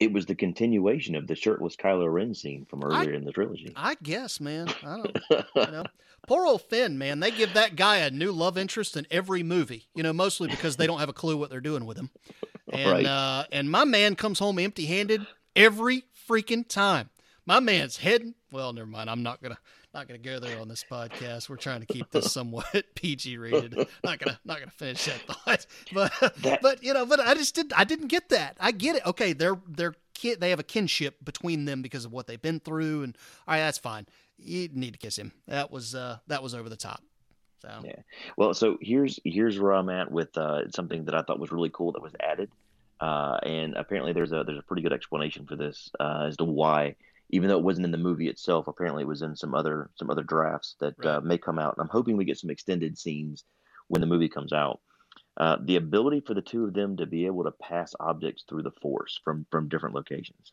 It 0.00 0.12
was 0.12 0.26
the 0.26 0.34
continuation 0.34 1.14
of 1.16 1.26
the 1.26 1.34
shirtless 1.34 1.74
Kylo 1.76 2.12
Ren 2.12 2.34
scene 2.34 2.64
from 2.68 2.84
earlier 2.84 3.12
in 3.14 3.24
the 3.24 3.32
trilogy. 3.32 3.72
I 3.76 3.96
guess, 4.02 4.40
man. 4.40 4.68
I 4.84 4.96
don't, 4.96 5.18
you 5.56 5.72
know, 5.72 5.84
poor 6.28 6.46
old 6.46 6.62
Finn, 6.62 6.98
man. 6.98 7.20
They 7.20 7.30
give 7.30 7.54
that 7.54 7.74
guy 7.76 7.96
a 7.98 8.10
new 8.10 8.30
love 8.32 8.56
interest 8.56 8.96
in 8.96 9.06
every 9.10 9.42
movie. 9.42 9.88
You 9.94 10.02
know, 10.04 10.12
mostly 10.12 10.48
because 10.48 10.76
they 10.76 10.86
don't 10.86 11.00
have 11.00 11.08
a 11.08 11.12
clue 11.14 11.36
what 11.36 11.50
they're 11.50 11.60
doing 11.60 11.84
with 11.86 11.96
him. 11.98 12.10
And 12.70 12.90
Right. 12.92 13.06
uh, 13.06 13.44
and 13.50 13.70
my 13.70 13.84
man 13.86 14.14
comes 14.14 14.38
home 14.38 14.58
empty-handed 14.58 15.26
every 15.56 16.04
freaking 16.28 16.68
time. 16.68 17.08
My 17.48 17.60
man's 17.60 17.96
heading. 17.96 18.34
Well, 18.52 18.74
never 18.74 18.86
mind. 18.86 19.08
I'm 19.08 19.22
not 19.22 19.42
gonna 19.42 19.56
not 19.94 20.06
gonna 20.06 20.18
go 20.18 20.38
there 20.38 20.60
on 20.60 20.68
this 20.68 20.84
podcast. 20.88 21.48
We're 21.48 21.56
trying 21.56 21.80
to 21.80 21.86
keep 21.86 22.10
this 22.10 22.30
somewhat 22.32 22.66
PG 22.94 23.38
rated. 23.38 23.74
Not 24.04 24.18
gonna 24.18 24.38
not 24.44 24.58
gonna 24.58 24.70
finish 24.70 25.06
that 25.06 25.20
thought. 25.22 25.66
But 25.94 26.12
That- 26.42 26.60
but 26.60 26.82
you 26.84 26.92
know, 26.92 27.06
but 27.06 27.20
I 27.20 27.32
just 27.32 27.54
didn't. 27.54 27.72
I 27.74 27.84
didn't 27.84 28.08
get 28.08 28.28
that. 28.28 28.58
I 28.60 28.70
get 28.70 28.96
it. 28.96 29.06
Okay, 29.06 29.32
they're 29.32 29.58
they're 29.66 29.94
kid 30.12 30.42
they 30.42 30.50
have 30.50 30.60
a 30.60 30.64
kinship 30.64 31.24
between 31.24 31.64
them 31.64 31.80
because 31.80 32.04
of 32.04 32.12
what 32.12 32.26
they've 32.26 32.42
been 32.42 32.60
through 32.60 33.02
and 33.04 33.16
all 33.46 33.54
right, 33.54 33.60
that's 33.60 33.78
fine. 33.78 34.04
You 34.36 34.68
need 34.70 34.92
to 34.92 34.98
kiss 34.98 35.16
him. 35.16 35.32
That 35.46 35.70
was 35.70 35.94
uh 35.94 36.18
that 36.26 36.42
was 36.42 36.54
over 36.54 36.68
the 36.68 36.76
top. 36.76 37.00
So 37.62 37.70
Yeah. 37.82 38.02
Well, 38.36 38.52
so 38.52 38.76
here's 38.82 39.18
here's 39.24 39.58
where 39.58 39.72
I'm 39.72 39.88
at 39.88 40.10
with 40.12 40.36
uh, 40.36 40.70
something 40.70 41.06
that 41.06 41.14
I 41.14 41.22
thought 41.22 41.40
was 41.40 41.50
really 41.50 41.70
cool 41.72 41.92
that 41.92 42.02
was 42.02 42.12
added, 42.20 42.50
uh, 43.00 43.38
and 43.42 43.74
apparently 43.74 44.12
there's 44.12 44.32
a 44.32 44.44
there's 44.44 44.58
a 44.58 44.62
pretty 44.62 44.82
good 44.82 44.92
explanation 44.92 45.46
for 45.46 45.56
this 45.56 45.90
uh, 45.98 46.26
as 46.28 46.36
to 46.36 46.44
why, 46.44 46.94
even 47.30 47.48
though 47.48 47.58
it 47.58 47.64
wasn't 47.64 47.84
in 47.84 47.90
the 47.90 47.98
movie 47.98 48.28
itself, 48.28 48.68
apparently 48.68 49.02
it 49.02 49.08
was 49.08 49.22
in 49.22 49.36
some 49.36 49.54
other 49.54 49.90
some 49.96 50.10
other 50.10 50.22
drafts 50.22 50.76
that 50.80 51.04
uh, 51.04 51.20
may 51.20 51.38
come 51.38 51.58
out. 51.58 51.74
And 51.76 51.82
I'm 51.82 51.90
hoping 51.90 52.16
we 52.16 52.24
get 52.24 52.38
some 52.38 52.50
extended 52.50 52.98
scenes 52.98 53.44
when 53.88 54.00
the 54.00 54.06
movie 54.06 54.28
comes 54.28 54.52
out. 54.52 54.80
Uh, 55.36 55.56
the 55.64 55.76
ability 55.76 56.20
for 56.20 56.34
the 56.34 56.42
two 56.42 56.64
of 56.64 56.74
them 56.74 56.96
to 56.96 57.06
be 57.06 57.26
able 57.26 57.44
to 57.44 57.52
pass 57.52 57.94
objects 58.00 58.44
through 58.48 58.62
the 58.62 58.72
force 58.82 59.20
from 59.24 59.46
from 59.50 59.68
different 59.68 59.94
locations. 59.94 60.52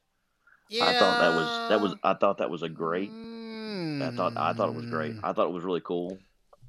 Yeah. 0.69 0.85
I 0.85 0.93
thought 0.93 1.19
that 1.19 1.35
was 1.35 1.69
that 1.69 1.81
was 1.81 1.95
I 2.03 2.13
thought 2.15 2.38
that 2.39 2.49
was 2.49 2.63
a 2.63 2.69
great 2.69 3.11
I 4.01 4.11
thought 4.11 4.38
I 4.38 4.53
thought 4.53 4.69
it 4.69 4.75
was 4.75 4.85
great. 4.85 5.15
Mm. 5.15 5.19
I 5.23 5.33
thought 5.33 5.47
it 5.47 5.53
was 5.53 5.63
really 5.63 5.81
cool, 5.81 6.17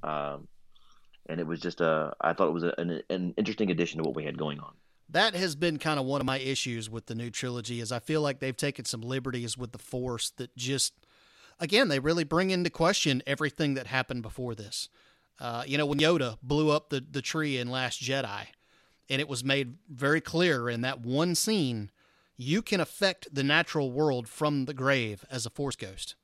um, 0.02 0.48
and 1.28 1.40
it 1.40 1.46
was 1.46 1.60
just 1.60 1.80
a. 1.80 2.14
I 2.20 2.32
thought 2.32 2.48
it 2.48 2.52
was 2.52 2.64
a, 2.64 2.74
an, 2.78 3.02
an 3.10 3.34
interesting 3.36 3.70
addition 3.70 3.98
to 3.98 4.04
what 4.04 4.16
we 4.16 4.24
had 4.24 4.38
going 4.38 4.60
on. 4.60 4.74
That 5.08 5.34
has 5.34 5.54
been 5.54 5.78
kind 5.78 5.98
of 5.98 6.06
one 6.06 6.20
of 6.20 6.26
my 6.26 6.38
issues 6.38 6.90
with 6.90 7.06
the 7.06 7.14
new 7.14 7.30
trilogy 7.30 7.80
is 7.80 7.92
I 7.92 7.98
feel 7.98 8.20
like 8.20 8.40
they've 8.40 8.56
taken 8.56 8.84
some 8.84 9.00
liberties 9.00 9.56
with 9.56 9.72
the 9.72 9.78
force 9.78 10.30
that 10.30 10.54
just 10.56 10.94
again 11.60 11.88
they 11.88 11.98
really 11.98 12.24
bring 12.24 12.50
into 12.50 12.70
question 12.70 13.22
everything 13.26 13.74
that 13.74 13.86
happened 13.86 14.22
before 14.22 14.54
this. 14.54 14.88
Uh, 15.38 15.64
you 15.66 15.78
know 15.78 15.86
when 15.86 15.98
Yoda 15.98 16.38
blew 16.42 16.70
up 16.70 16.90
the 16.90 17.04
the 17.08 17.22
tree 17.22 17.58
in 17.58 17.70
Last 17.70 18.02
Jedi, 18.02 18.46
and 19.08 19.20
it 19.20 19.28
was 19.28 19.44
made 19.44 19.76
very 19.88 20.20
clear 20.20 20.68
in 20.68 20.80
that 20.80 21.00
one 21.00 21.34
scene, 21.34 21.90
you 22.36 22.62
can 22.62 22.80
affect 22.80 23.28
the 23.32 23.44
natural 23.44 23.92
world 23.92 24.28
from 24.28 24.64
the 24.64 24.74
grave 24.74 25.24
as 25.30 25.46
a 25.46 25.50
force 25.50 25.76
ghost. 25.76 26.14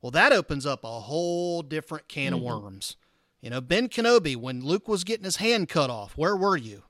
Well, 0.00 0.10
that 0.12 0.32
opens 0.32 0.64
up 0.64 0.84
a 0.84 1.00
whole 1.00 1.62
different 1.62 2.08
can 2.08 2.34
of 2.34 2.40
worms. 2.40 2.96
You 3.40 3.50
know, 3.50 3.60
Ben 3.60 3.88
Kenobi, 3.88 4.36
when 4.36 4.64
Luke 4.64 4.88
was 4.88 5.04
getting 5.04 5.24
his 5.24 5.36
hand 5.36 5.68
cut 5.68 5.90
off, 5.90 6.16
where 6.16 6.36
were 6.36 6.56
you? 6.56 6.84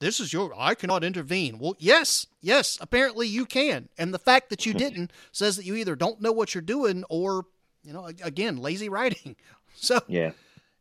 This 0.00 0.18
is 0.18 0.32
your, 0.32 0.52
I 0.56 0.74
cannot 0.74 1.04
intervene. 1.04 1.58
Well, 1.58 1.76
yes, 1.78 2.26
yes, 2.40 2.78
apparently 2.80 3.28
you 3.28 3.46
can. 3.46 3.88
And 3.98 4.12
the 4.12 4.18
fact 4.18 4.50
that 4.50 4.66
you 4.66 4.74
didn't 4.84 5.12
says 5.30 5.56
that 5.56 5.66
you 5.66 5.76
either 5.76 5.94
don't 5.94 6.20
know 6.20 6.32
what 6.32 6.54
you're 6.54 6.62
doing 6.62 7.04
or, 7.08 7.44
you 7.84 7.92
know, 7.92 8.06
again, 8.06 8.56
lazy 8.56 8.88
writing. 8.88 9.36
So, 9.76 10.00
Yeah, 10.08 10.32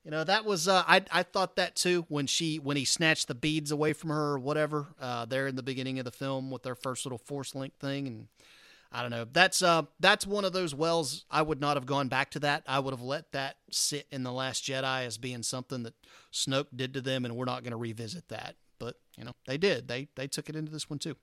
you 0.03 0.11
know, 0.11 0.23
that 0.25 0.43
was, 0.43 0.67
uh, 0.67 0.83
I, 0.85 1.03
I 1.11 1.23
thought 1.23 1.55
that 1.55 1.75
too 1.75 2.05
when 2.09 2.25
she, 2.27 2.57
when 2.57 2.75
he 2.75 2.83
snatched 2.83 3.27
the 3.29 3.35
beads 3.35 3.71
away 3.71 3.93
from 3.93 4.09
her 4.09 4.33
or 4.33 4.39
whatever, 4.39 4.87
uh, 4.99 5.23
there 5.25 5.47
in 5.47 5.55
the 5.55 5.63
beginning 5.63 5.99
of 5.99 6.05
the 6.05 6.11
film 6.11 6.49
with 6.51 6.63
their 6.63 6.75
first 6.75 7.05
little 7.05 7.19
force 7.19 7.55
link 7.55 7.73
thing. 7.79 8.07
And, 8.07 8.27
I 8.91 9.01
don't 9.03 9.11
know. 9.11 9.25
That's 9.31 9.61
uh 9.61 9.83
that's 9.99 10.25
one 10.25 10.45
of 10.45 10.53
those 10.53 10.73
wells 10.73 11.25
I 11.29 11.43
would 11.43 11.61
not 11.61 11.77
have 11.77 11.85
gone 11.85 12.07
back 12.07 12.31
to 12.31 12.39
that. 12.39 12.63
I 12.67 12.79
would 12.79 12.91
have 12.91 13.03
let 13.03 13.31
that 13.33 13.57
sit 13.69 14.07
in 14.09 14.23
the 14.23 14.31
last 14.31 14.63
Jedi 14.63 15.05
as 15.05 15.17
being 15.19 15.43
something 15.43 15.83
that 15.83 15.93
Snoke 16.33 16.67
did 16.75 16.95
to 16.95 17.01
them 17.01 17.23
and 17.23 17.35
we're 17.35 17.45
not 17.45 17.61
going 17.61 17.71
to 17.71 17.77
revisit 17.77 18.29
that. 18.29 18.55
But, 18.79 18.95
you 19.17 19.23
know, 19.25 19.33
they 19.45 19.57
did. 19.57 19.87
They 19.87 20.07
they 20.15 20.27
took 20.27 20.49
it 20.49 20.55
into 20.55 20.71
this 20.71 20.89
one 20.89 20.99
too. 20.99 21.15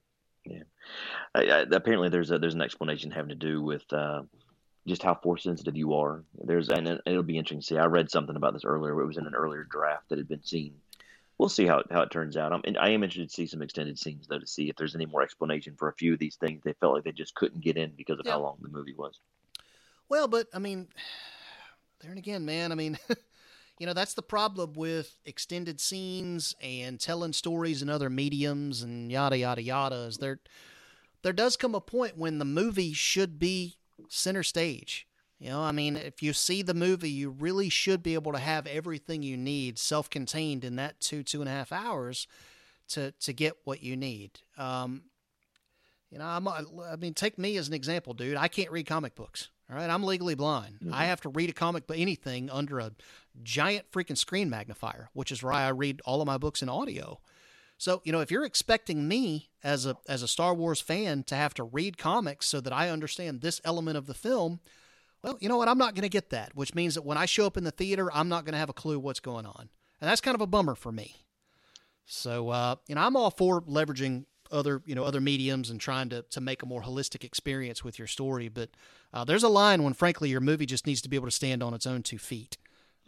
I, 1.34 1.42
I, 1.42 1.60
apparently 1.72 2.08
there's 2.08 2.30
a, 2.30 2.38
there's 2.38 2.54
an 2.54 2.62
explanation 2.62 3.10
having 3.10 3.30
to 3.30 3.34
do 3.34 3.62
with 3.62 3.90
uh, 3.92 4.22
just 4.86 5.02
how 5.02 5.14
force 5.14 5.42
sensitive 5.42 5.76
you 5.76 5.94
are. 5.94 6.24
There's 6.42 6.68
and 6.68 6.86
it, 6.88 7.00
it'll 7.06 7.22
be 7.22 7.38
interesting 7.38 7.60
to 7.60 7.66
see. 7.66 7.76
I 7.78 7.86
read 7.86 8.10
something 8.10 8.36
about 8.36 8.54
this 8.54 8.64
earlier. 8.64 9.00
It 9.00 9.06
was 9.06 9.16
in 9.16 9.26
an 9.26 9.34
earlier 9.34 9.64
draft 9.64 10.08
that 10.08 10.18
had 10.18 10.28
been 10.28 10.44
seen. 10.44 10.74
We'll 11.38 11.48
see 11.50 11.66
how 11.66 11.80
it, 11.80 11.86
how 11.90 12.00
it 12.02 12.10
turns 12.10 12.36
out. 12.36 12.52
I'm, 12.52 12.62
and 12.64 12.78
I 12.78 12.90
am 12.90 13.02
interested 13.02 13.28
to 13.28 13.34
see 13.34 13.46
some 13.46 13.60
extended 13.60 13.98
scenes 13.98 14.26
though 14.26 14.38
to 14.38 14.46
see 14.46 14.70
if 14.70 14.76
there's 14.76 14.94
any 14.94 15.06
more 15.06 15.22
explanation 15.22 15.74
for 15.76 15.88
a 15.88 15.94
few 15.94 16.14
of 16.14 16.18
these 16.18 16.36
things 16.36 16.62
they 16.64 16.72
felt 16.74 16.94
like 16.94 17.04
they 17.04 17.12
just 17.12 17.34
couldn't 17.34 17.60
get 17.60 17.76
in 17.76 17.92
because 17.96 18.18
of 18.18 18.26
Yeah. 18.26 18.32
how 18.32 18.40
long 18.40 18.58
the 18.62 18.68
movie 18.68 18.94
was. 18.94 19.18
Well, 20.08 20.28
but 20.28 20.46
I 20.54 20.58
mean, 20.58 20.88
there 22.00 22.10
and 22.10 22.18
again, 22.18 22.44
man, 22.44 22.72
I 22.72 22.74
mean, 22.74 22.98
you 23.78 23.86
know, 23.86 23.92
that's 23.92 24.14
the 24.14 24.22
problem 24.22 24.72
with 24.74 25.16
extended 25.24 25.80
scenes 25.80 26.54
and 26.62 26.98
telling 26.98 27.32
stories 27.32 27.82
in 27.82 27.88
other 27.88 28.08
mediums 28.08 28.82
and 28.82 29.10
yada 29.12 29.36
yada 29.36 29.62
yada. 29.62 29.96
Is 29.96 30.18
there 30.18 30.40
there 31.22 31.32
does 31.32 31.56
come 31.56 31.74
a 31.74 31.80
point 31.80 32.16
when 32.16 32.38
the 32.38 32.44
movie 32.44 32.92
should 32.92 33.38
be 33.38 33.76
center 34.08 34.42
stage. 34.42 35.06
You 35.38 35.50
know, 35.50 35.60
I 35.60 35.72
mean, 35.72 35.96
if 35.96 36.22
you 36.22 36.32
see 36.32 36.62
the 36.62 36.72
movie, 36.72 37.10
you 37.10 37.28
really 37.28 37.68
should 37.68 38.02
be 38.02 38.14
able 38.14 38.32
to 38.32 38.38
have 38.38 38.66
everything 38.66 39.22
you 39.22 39.36
need 39.36 39.78
self-contained 39.78 40.64
in 40.64 40.76
that 40.76 41.00
two 41.00 41.22
two 41.22 41.40
and 41.40 41.48
a 41.48 41.52
half 41.52 41.72
hours 41.72 42.26
to 42.88 43.12
to 43.12 43.32
get 43.32 43.56
what 43.64 43.82
you 43.82 43.96
need. 43.96 44.40
Um, 44.56 45.02
you 46.10 46.18
know, 46.18 46.24
I'm, 46.24 46.48
I 46.48 46.96
mean, 46.96 47.12
take 47.12 47.36
me 47.38 47.56
as 47.56 47.68
an 47.68 47.74
example, 47.74 48.14
dude. 48.14 48.36
I 48.36 48.48
can't 48.48 48.70
read 48.70 48.86
comic 48.86 49.14
books. 49.14 49.50
All 49.68 49.76
right, 49.76 49.90
I'm 49.90 50.04
legally 50.04 50.36
blind. 50.36 50.78
I 50.92 51.06
have 51.06 51.20
to 51.22 51.28
read 51.28 51.50
a 51.50 51.52
comic 51.52 51.86
but 51.86 51.98
anything 51.98 52.48
under 52.50 52.78
a 52.78 52.92
giant 53.42 53.90
freaking 53.90 54.16
screen 54.16 54.48
magnifier, 54.48 55.10
which 55.12 55.32
is 55.32 55.42
why 55.42 55.64
I 55.64 55.70
read 55.70 56.00
all 56.04 56.20
of 56.20 56.26
my 56.26 56.38
books 56.38 56.62
in 56.62 56.68
audio. 56.68 57.20
So, 57.78 58.00
you 58.04 58.12
know, 58.12 58.20
if 58.20 58.30
you're 58.30 58.44
expecting 58.44 59.06
me 59.08 59.50
as 59.62 59.84
a 59.84 59.96
as 60.08 60.22
a 60.22 60.28
Star 60.28 60.54
Wars 60.54 60.80
fan 60.80 61.24
to 61.24 61.34
have 61.34 61.52
to 61.54 61.64
read 61.64 61.98
comics 61.98 62.46
so 62.46 62.60
that 62.60 62.72
I 62.72 62.90
understand 62.90 63.40
this 63.40 63.60
element 63.64 63.98
of 63.98 64.06
the 64.06 64.14
film, 64.14 64.60
well, 65.22 65.36
you 65.40 65.48
know 65.48 65.58
what? 65.58 65.68
I'm 65.68 65.78
not 65.78 65.94
going 65.94 66.02
to 66.02 66.08
get 66.08 66.30
that, 66.30 66.54
which 66.54 66.74
means 66.74 66.94
that 66.94 67.04
when 67.04 67.18
I 67.18 67.26
show 67.26 67.46
up 67.46 67.56
in 67.56 67.64
the 67.64 67.70
theater, 67.70 68.10
I'm 68.14 68.28
not 68.28 68.44
going 68.44 68.52
to 68.52 68.58
have 68.58 68.70
a 68.70 68.74
clue 68.74 68.98
what's 68.98 69.20
going 69.20 69.44
on. 69.44 69.68
And 70.00 70.08
that's 70.08 70.20
kind 70.20 70.34
of 70.34 70.40
a 70.40 70.46
bummer 70.46 70.74
for 70.74 70.92
me. 70.92 71.16
So, 72.04 72.50
uh, 72.50 72.76
you 72.86 72.94
know, 72.94 73.00
I'm 73.00 73.16
all 73.16 73.30
for 73.32 73.60
leveraging 73.62 74.26
other, 74.50 74.82
you 74.86 74.94
know, 74.94 75.04
other 75.04 75.20
mediums 75.20 75.70
and 75.70 75.80
trying 75.80 76.08
to, 76.10 76.22
to 76.22 76.40
make 76.40 76.62
a 76.62 76.66
more 76.66 76.82
holistic 76.82 77.24
experience 77.24 77.84
with 77.84 77.98
your 77.98 78.08
story. 78.08 78.48
But 78.48 78.70
uh, 79.12 79.24
there's 79.24 79.42
a 79.42 79.48
line 79.48 79.82
when, 79.82 79.94
frankly, 79.94 80.28
your 80.28 80.40
movie 80.40 80.66
just 80.66 80.86
needs 80.86 81.02
to 81.02 81.08
be 81.08 81.16
able 81.16 81.28
to 81.28 81.32
stand 81.32 81.62
on 81.62 81.74
its 81.74 81.86
own 81.86 82.02
two 82.02 82.18
feet. 82.18 82.56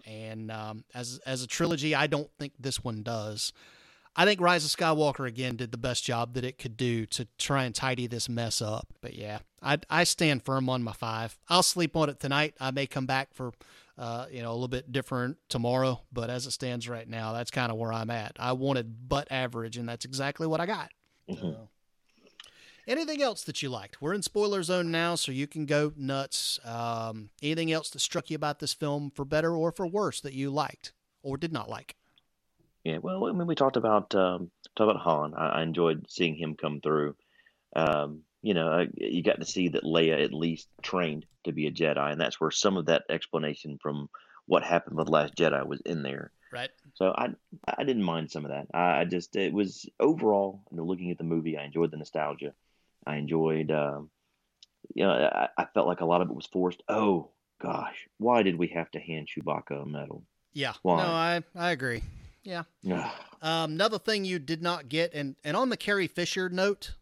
And 0.07 0.51
um, 0.51 0.85
as 0.94 1.20
as 1.27 1.42
a 1.42 1.46
trilogy, 1.46 1.94
I 1.94 2.07
don't 2.07 2.31
think 2.38 2.55
this 2.59 2.83
one 2.83 3.03
does. 3.03 3.53
I 4.16 4.24
think 4.24 4.40
Rise 4.40 4.64
of 4.64 4.70
Skywalker 4.70 5.29
again 5.29 5.55
did 5.55 5.70
the 5.70 5.79
best 5.79 6.03
job 6.03 6.35
that 6.35 6.44
it 6.44 6.59
could 6.59 6.77
do 6.77 7.07
to 7.07 7.29
try 7.38 7.64
and 7.64 7.74
tidy 7.74 8.09
this 8.09 8.29
mess 8.29 8.61
up. 8.61 8.88
But 9.01 9.14
yeah, 9.14 9.38
I 9.62 9.79
I 9.88 10.05
stand 10.05 10.44
firm 10.44 10.68
on 10.68 10.83
my 10.83 10.92
five. 10.92 11.38
I'll 11.48 11.62
sleep 11.62 11.94
on 11.94 12.09
it 12.09 12.18
tonight. 12.18 12.55
I 12.59 12.72
may 12.72 12.87
come 12.87 13.07
back 13.07 13.33
for 13.33 13.53
uh, 13.96 14.27
you 14.31 14.42
know 14.42 14.51
a 14.51 14.55
little 14.55 14.66
bit 14.66 14.90
different 14.90 15.37
tomorrow, 15.48 16.01
but 16.12 16.31
as 16.31 16.46
it 16.46 16.51
stands 16.51 16.88
right 16.88 17.09
now, 17.09 17.33
that's 17.33 17.53
kind 17.53 17.70
of 17.70 17.79
where 17.79 17.92
I'm 17.92 18.11
at. 18.11 18.33
I 18.40 18.53
wanted 18.53 19.09
butt 19.09 19.29
average, 19.31 19.77
and 19.77 19.88
that's 19.88 20.05
exactly 20.05 20.46
what 20.46 20.61
I 20.61 20.66
got. 20.66 20.90
So. 21.29 21.69
Anything 22.88 23.21
else 23.21 23.45
that 23.45 23.62
you 23.62 23.69
liked? 23.69 24.01
We're 24.01 24.14
in 24.14 24.23
spoiler 24.23 24.62
zone 24.62 24.91
now, 24.91 25.14
so 25.14 25.31
you 25.31 25.47
can 25.47 25.67
go 25.67 25.93
nuts. 25.95 26.59
Um, 26.64 27.29
anything 27.43 27.71
else 27.71 27.91
that 27.91 27.99
struck 27.99 28.31
you 28.31 28.37
about 28.37 28.61
this 28.61 28.73
film 28.73 29.12
for 29.14 29.27
better 29.27 29.55
or 29.55 29.73
for 29.73 29.87
worse 29.87 30.23
that 30.23 30.33
you 30.33 30.49
liked 30.49 30.93
or 31.23 31.37
did 31.37 31.53
not 31.53 31.69
like? 31.69 31.97
Yeah, 32.85 32.99
well, 33.03 33.27
I 33.27 33.33
mean, 33.33 33.47
we 33.47 33.55
talked 33.55 33.77
about 33.77 34.14
um, 34.14 34.51
talked 34.75 34.91
about 34.91 35.03
Han. 35.03 35.35
I, 35.35 35.49
I 35.49 35.62
enjoyed 35.62 36.07
seeing 36.09 36.35
him 36.35 36.55
come 36.55 36.81
through. 36.81 37.14
Um, 37.77 38.23
you 38.41 38.55
know, 38.55 38.69
uh, 38.69 38.87
you 38.95 39.23
got 39.23 39.41
to 39.41 39.47
see 39.47 39.69
that 39.69 39.85
Leia 39.85 40.25
at 40.25 40.33
least 40.33 40.69
trained 40.81 41.27
to 41.45 41.53
be 41.53 41.67
a 41.67 41.71
Jedi, 41.71 42.12
and 42.12 42.21
that's 42.21 42.41
where 42.41 42.51
some 42.51 42.79
of 42.79 42.87
that 42.87 43.03
explanation 43.11 43.79
from 43.83 44.09
what 44.47 44.62
happened 44.62 44.97
with 44.97 45.07
the 45.07 45.12
Last 45.12 45.35
Jedi 45.35 45.67
was 45.67 45.83
in 45.85 46.03
there. 46.03 46.31
Right. 46.52 46.70
So 46.94 47.14
I 47.16 47.28
I 47.66 47.84
didn't 47.84 48.02
mind 48.02 48.30
some 48.30 48.44
of 48.44 48.50
that. 48.50 48.66
I, 48.74 49.00
I 49.00 49.04
just 49.04 49.37
it 49.37 49.52
was 49.52 49.88
overall, 50.00 50.62
you 50.70 50.76
know, 50.76 50.84
looking 50.84 51.11
at 51.11 51.18
the 51.18 51.24
movie, 51.24 51.56
I 51.56 51.64
enjoyed 51.64 51.90
the 51.90 51.96
nostalgia. 51.96 52.54
I 53.06 53.16
enjoyed, 53.16 53.70
um, 53.70 54.11
you 54.94 55.04
know, 55.04 55.12
I, 55.12 55.48
I 55.56 55.66
felt 55.74 55.87
like 55.87 56.00
a 56.00 56.06
lot 56.06 56.20
of 56.20 56.30
it 56.30 56.34
was 56.34 56.46
forced. 56.46 56.82
Oh 56.88 57.30
gosh, 57.61 58.08
why 58.18 58.42
did 58.42 58.58
we 58.58 58.68
have 58.68 58.90
to 58.92 59.00
hand 59.00 59.28
Chewbacca 59.28 59.82
a 59.82 59.87
medal? 59.87 60.24
Yeah. 60.52 60.72
Why? 60.82 60.96
No, 60.96 61.08
I 61.08 61.42
I 61.54 61.70
agree. 61.70 62.02
Yeah. 62.42 62.64
Um, 63.42 63.72
another 63.72 63.98
thing 63.98 64.24
you 64.24 64.38
did 64.38 64.62
not 64.62 64.88
get, 64.88 65.12
and 65.14 65.37
and 65.44 65.56
on 65.56 65.68
the 65.68 65.76
Carrie 65.76 66.06
Fisher 66.06 66.48
note, 66.48 66.94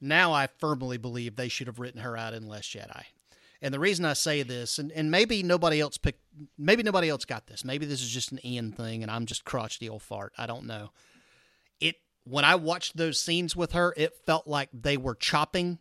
now 0.00 0.32
I 0.32 0.46
firmly 0.46 0.96
believe 0.96 1.36
they 1.36 1.48
should 1.48 1.66
have 1.66 1.78
written 1.78 2.00
her 2.00 2.16
out 2.16 2.34
in 2.34 2.48
Last 2.48 2.74
Jedi. 2.74 3.04
And 3.66 3.74
the 3.74 3.80
reason 3.80 4.04
I 4.04 4.12
say 4.12 4.44
this, 4.44 4.78
and, 4.78 4.92
and 4.92 5.10
maybe 5.10 5.42
nobody 5.42 5.80
else 5.80 5.98
picked, 5.98 6.20
maybe 6.56 6.84
nobody 6.84 7.08
else 7.08 7.24
got 7.24 7.48
this. 7.48 7.64
Maybe 7.64 7.84
this 7.84 8.00
is 8.00 8.08
just 8.08 8.30
an 8.30 8.38
Ian 8.46 8.70
thing, 8.70 9.02
and 9.02 9.10
I'm 9.10 9.26
just 9.26 9.44
crotchety 9.44 9.88
old 9.88 10.02
fart. 10.02 10.32
I 10.38 10.46
don't 10.46 10.66
know. 10.66 10.92
It 11.80 11.96
when 12.22 12.44
I 12.44 12.54
watched 12.54 12.96
those 12.96 13.20
scenes 13.20 13.56
with 13.56 13.72
her, 13.72 13.92
it 13.96 14.14
felt 14.24 14.46
like 14.46 14.68
they 14.72 14.96
were 14.96 15.16
chopping 15.16 15.80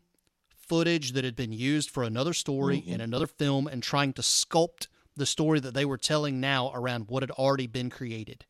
footage 0.49 1.11
that 1.11 1.23
had 1.23 1.35
been 1.35 1.51
used 1.51 1.91
for 1.91 2.01
another 2.01 2.33
story 2.33 2.77
mm-hmm. 2.77 2.93
in 2.93 3.01
another 3.01 3.27
film 3.27 3.67
and 3.67 3.83
trying 3.83 4.13
to 4.13 4.23
sculpt 4.23 4.87
the 5.15 5.27
story 5.27 5.59
that 5.59 5.75
they 5.75 5.85
were 5.85 5.99
telling 5.99 6.39
now 6.39 6.71
around 6.73 7.07
what 7.07 7.21
had 7.21 7.29
already 7.29 7.67
been 7.67 7.91
created. 7.91 8.45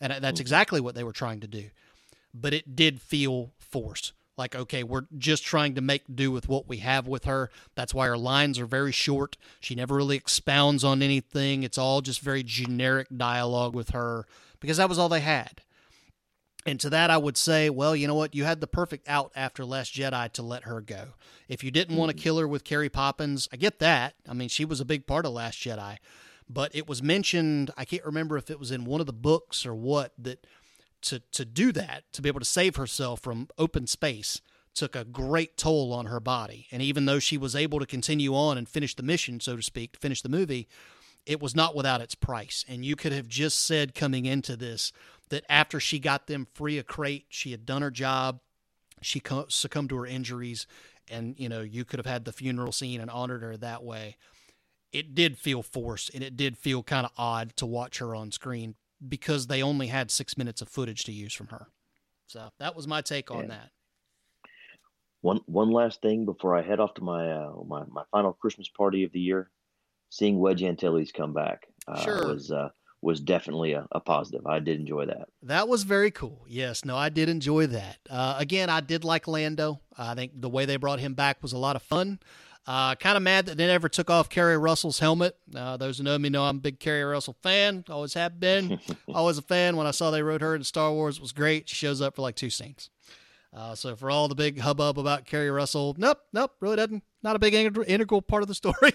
And 0.00 0.14
uh, 0.14 0.18
that's 0.20 0.36
mm-hmm. 0.36 0.44
exactly 0.44 0.80
what 0.80 0.94
they 0.94 1.04
were 1.04 1.12
trying 1.12 1.40
to 1.40 1.46
do. 1.46 1.68
But 2.32 2.54
it 2.54 2.74
did 2.74 3.02
feel 3.02 3.52
forced. 3.58 4.14
Like, 4.38 4.54
okay, 4.54 4.84
we're 4.84 5.06
just 5.18 5.44
trying 5.44 5.74
to 5.74 5.80
make 5.80 6.04
do 6.14 6.30
with 6.30 6.48
what 6.48 6.68
we 6.68 6.78
have 6.78 7.08
with 7.08 7.24
her. 7.24 7.50
That's 7.74 7.92
why 7.92 8.06
her 8.06 8.16
lines 8.16 8.58
are 8.58 8.66
very 8.66 8.92
short. 8.92 9.36
She 9.60 9.74
never 9.74 9.96
really 9.96 10.16
expounds 10.16 10.84
on 10.84 11.02
anything. 11.02 11.64
It's 11.64 11.76
all 11.76 12.00
just 12.00 12.20
very 12.20 12.44
generic 12.44 13.08
dialogue 13.14 13.74
with 13.74 13.90
her 13.90 14.26
because 14.60 14.76
that 14.76 14.88
was 14.88 14.98
all 14.98 15.08
they 15.08 15.20
had. 15.20 15.60
And 16.64 16.78
to 16.80 16.90
that, 16.90 17.10
I 17.10 17.16
would 17.16 17.36
say, 17.36 17.70
well, 17.70 17.96
you 17.96 18.06
know 18.06 18.14
what? 18.14 18.34
You 18.34 18.44
had 18.44 18.60
the 18.60 18.66
perfect 18.66 19.08
out 19.08 19.32
after 19.34 19.64
Last 19.64 19.94
Jedi 19.94 20.30
to 20.32 20.42
let 20.42 20.64
her 20.64 20.80
go. 20.80 21.14
If 21.48 21.64
you 21.64 21.70
didn't 21.70 21.96
want 21.96 22.10
to 22.10 22.16
mm-hmm. 22.16 22.22
kill 22.22 22.38
her 22.38 22.48
with 22.48 22.64
Carrie 22.64 22.90
Poppins, 22.90 23.48
I 23.52 23.56
get 23.56 23.78
that. 23.78 24.14
I 24.28 24.34
mean, 24.34 24.48
she 24.48 24.64
was 24.64 24.80
a 24.80 24.84
big 24.84 25.06
part 25.06 25.24
of 25.24 25.32
Last 25.32 25.58
Jedi. 25.58 25.96
But 26.50 26.74
it 26.74 26.88
was 26.88 27.02
mentioned, 27.02 27.70
I 27.76 27.84
can't 27.84 28.04
remember 28.04 28.36
if 28.36 28.50
it 28.50 28.58
was 28.58 28.70
in 28.70 28.84
one 28.84 29.00
of 29.00 29.06
the 29.06 29.12
books 29.12 29.66
or 29.66 29.74
what, 29.74 30.12
that 30.18 30.46
to, 31.02 31.20
to 31.32 31.44
do 31.44 31.72
that, 31.72 32.04
to 32.12 32.22
be 32.22 32.28
able 32.28 32.40
to 32.40 32.46
save 32.46 32.76
herself 32.76 33.20
from 33.20 33.48
open 33.58 33.86
space, 33.86 34.40
took 34.74 34.94
a 34.94 35.04
great 35.04 35.56
toll 35.56 35.92
on 35.92 36.06
her 36.06 36.20
body. 36.20 36.66
And 36.70 36.82
even 36.82 37.06
though 37.06 37.18
she 37.18 37.36
was 37.36 37.56
able 37.56 37.80
to 37.80 37.86
continue 37.86 38.34
on 38.34 38.58
and 38.58 38.68
finish 38.68 38.94
the 38.94 39.02
mission, 39.02 39.40
so 39.40 39.56
to 39.56 39.62
speak, 39.62 39.96
finish 40.00 40.22
the 40.22 40.28
movie, 40.28 40.68
it 41.26 41.40
was 41.40 41.54
not 41.54 41.74
without 41.74 42.00
its 42.00 42.14
price. 42.14 42.64
And 42.68 42.84
you 42.84 42.96
could 42.96 43.12
have 43.12 43.28
just 43.28 43.64
said 43.64 43.94
coming 43.94 44.24
into 44.24 44.56
this 44.56 44.92
that 45.30 45.44
after 45.48 45.78
she 45.80 45.98
got 45.98 46.26
them 46.26 46.46
free 46.54 46.78
of 46.78 46.86
Crait, 46.86 47.26
she 47.28 47.50
had 47.50 47.66
done 47.66 47.82
her 47.82 47.90
job, 47.90 48.40
she 49.02 49.20
succumbed 49.48 49.90
to 49.90 49.96
her 49.96 50.06
injuries, 50.06 50.66
and 51.10 51.34
you 51.38 51.48
know 51.48 51.60
you 51.60 51.84
could 51.84 51.98
have 51.98 52.06
had 52.06 52.24
the 52.24 52.32
funeral 52.32 52.72
scene 52.72 53.00
and 53.00 53.10
honored 53.10 53.42
her 53.42 53.56
that 53.56 53.84
way. 53.84 54.16
It 54.92 55.14
did 55.14 55.38
feel 55.38 55.62
forced, 55.62 56.14
and 56.14 56.22
it 56.24 56.36
did 56.36 56.56
feel 56.56 56.82
kind 56.82 57.04
of 57.04 57.12
odd 57.16 57.54
to 57.56 57.66
watch 57.66 57.98
her 57.98 58.14
on 58.14 58.32
screen 58.32 58.74
because 59.06 59.46
they 59.46 59.62
only 59.62 59.86
had 59.88 60.10
six 60.10 60.36
minutes 60.36 60.60
of 60.62 60.68
footage 60.68 61.04
to 61.04 61.12
use 61.12 61.34
from 61.34 61.48
her. 61.48 61.68
So 62.26 62.48
that 62.58 62.74
was 62.76 62.86
my 62.86 63.00
take 63.00 63.30
on 63.30 63.44
Yeah. 63.44 63.46
that. 63.48 63.70
One 65.20 65.40
one 65.46 65.70
last 65.70 66.00
thing 66.00 66.24
before 66.24 66.56
I 66.56 66.62
head 66.62 66.78
off 66.80 66.94
to 66.94 67.02
my 67.02 67.30
uh, 67.30 67.52
my 67.66 67.84
my 67.88 68.04
final 68.12 68.32
Christmas 68.32 68.68
party 68.68 69.02
of 69.04 69.10
the 69.12 69.20
year, 69.20 69.50
seeing 70.10 70.38
Wedge 70.38 70.62
Antilles 70.62 71.10
come 71.10 71.32
back 71.32 71.66
uh, 71.88 72.04
Sure. 72.04 72.28
was 72.28 72.52
uh, 72.52 72.68
was 73.02 73.20
definitely 73.20 73.72
a, 73.72 73.86
a 73.92 73.98
positive. 74.00 74.46
I 74.46 74.60
did 74.60 74.78
enjoy 74.78 75.06
that. 75.06 75.28
That 75.42 75.66
was 75.68 75.82
very 75.82 76.12
cool. 76.12 76.44
Yes, 76.48 76.84
no, 76.84 76.96
I 76.96 77.08
did 77.08 77.28
enjoy 77.28 77.66
that. 77.68 77.98
Uh, 78.08 78.36
again, 78.38 78.70
I 78.70 78.80
did 78.80 79.04
like 79.04 79.26
Lando. 79.26 79.80
I 79.96 80.14
think 80.14 80.32
the 80.40 80.48
way 80.48 80.66
they 80.66 80.76
brought 80.76 81.00
him 81.00 81.14
back 81.14 81.42
was 81.42 81.52
a 81.52 81.58
lot 81.58 81.74
of 81.76 81.82
fun. 81.82 82.20
Uh, 82.68 82.94
kind 82.96 83.16
of 83.16 83.22
mad 83.22 83.46
that 83.46 83.56
they 83.56 83.66
never 83.66 83.88
took 83.88 84.10
off 84.10 84.28
Keri 84.28 84.58
Russell's 84.58 84.98
helmet. 84.98 85.34
Uh, 85.56 85.78
those 85.78 85.96
who 85.96 86.04
know 86.04 86.18
me 86.18 86.28
know 86.28 86.44
I'm 86.44 86.58
a 86.58 86.60
big 86.60 86.78
Keri 86.78 87.02
Russell 87.02 87.34
fan. 87.42 87.82
Always 87.88 88.12
have 88.12 88.38
been. 88.38 88.78
Always 89.14 89.38
a 89.38 89.42
fan. 89.42 89.78
When 89.78 89.86
I 89.86 89.90
saw 89.90 90.10
they 90.10 90.22
wrote 90.22 90.42
her 90.42 90.54
in 90.54 90.62
Star 90.64 90.92
Wars, 90.92 91.16
it 91.16 91.22
was 91.22 91.32
great. 91.32 91.70
She 91.70 91.76
shows 91.76 92.02
up 92.02 92.16
for 92.16 92.20
like 92.20 92.36
two 92.36 92.50
scenes. 92.50 92.90
Uh, 93.56 93.74
so 93.74 93.96
for 93.96 94.10
all 94.10 94.28
the 94.28 94.34
big 94.34 94.58
hubbub 94.58 94.98
about 94.98 95.24
Keri 95.24 95.50
Russell, 95.50 95.94
nope, 95.96 96.18
nope, 96.34 96.52
really 96.60 96.76
doesn't. 96.76 97.02
Not 97.22 97.36
a 97.36 97.38
big 97.38 97.54
integral, 97.54 97.86
integral 97.88 98.20
part 98.20 98.42
of 98.42 98.48
the 98.48 98.54
story. 98.54 98.92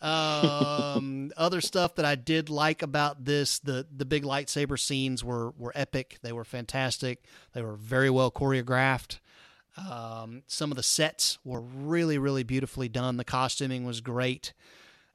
um, 0.00 1.30
other 1.36 1.60
stuff 1.60 1.96
that 1.96 2.06
I 2.06 2.14
did 2.14 2.48
like 2.48 2.80
about 2.80 3.26
this, 3.26 3.58
the 3.58 3.86
the 3.94 4.06
big 4.06 4.22
lightsaber 4.22 4.80
scenes 4.80 5.22
were 5.22 5.50
were 5.58 5.72
epic. 5.74 6.20
They 6.22 6.32
were 6.32 6.44
fantastic. 6.44 7.22
They 7.52 7.60
were 7.60 7.76
very 7.76 8.08
well 8.08 8.30
choreographed. 8.30 9.18
Um, 9.76 10.42
some 10.46 10.70
of 10.70 10.76
the 10.76 10.82
sets 10.82 11.38
were 11.44 11.60
really, 11.60 12.18
really 12.18 12.42
beautifully 12.42 12.88
done. 12.88 13.16
The 13.16 13.24
costuming 13.24 13.84
was 13.84 14.00
great. 14.00 14.52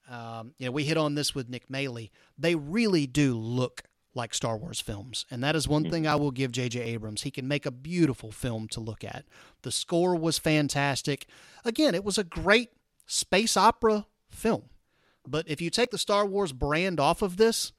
Um, 0.10 0.54
you 0.58 0.65
know, 0.65 0.72
we 0.72 0.84
hit 0.84 0.98
on 0.98 1.15
this 1.15 1.34
with 1.34 1.50
Nick 1.50 1.69
Maley. 1.69 2.10
They 2.38 2.56
really 2.56 3.08
do 3.08 3.36
look 3.36 3.84
like 4.15 4.34
Star 4.34 4.58
Wars 4.58 4.82
films, 4.82 5.26
and 5.30 5.43
that 5.43 5.56
is 5.56 5.67
one 5.67 5.89
thing 5.89 6.08
I 6.08 6.15
will 6.15 6.32
give 6.32 6.52
J.J. 6.52 6.82
Abrams. 6.82 7.22
He 7.22 7.32
can 7.32 7.48
make 7.48 7.65
a 7.65 7.72
beautiful 7.72 8.32
film 8.32 8.67
to 8.69 8.80
look 8.80 9.04
at. 9.04 9.26
The 9.62 9.72
score 9.72 10.15
was 10.15 10.39
fantastic. 10.39 11.28
Again, 11.63 11.93
it 11.93 12.04
was 12.04 12.17
a 12.17 12.24
great 12.24 12.72
space 13.06 13.56
opera 13.56 14.08
film. 14.28 14.63
But 15.28 15.48
if 15.48 15.62
you 15.62 15.69
take 15.69 15.91
the 15.91 15.98
Star 15.98 16.26
Wars 16.26 16.54
brand 16.54 17.00
off 17.00 17.22
of 17.22 17.38
this, 17.38 17.72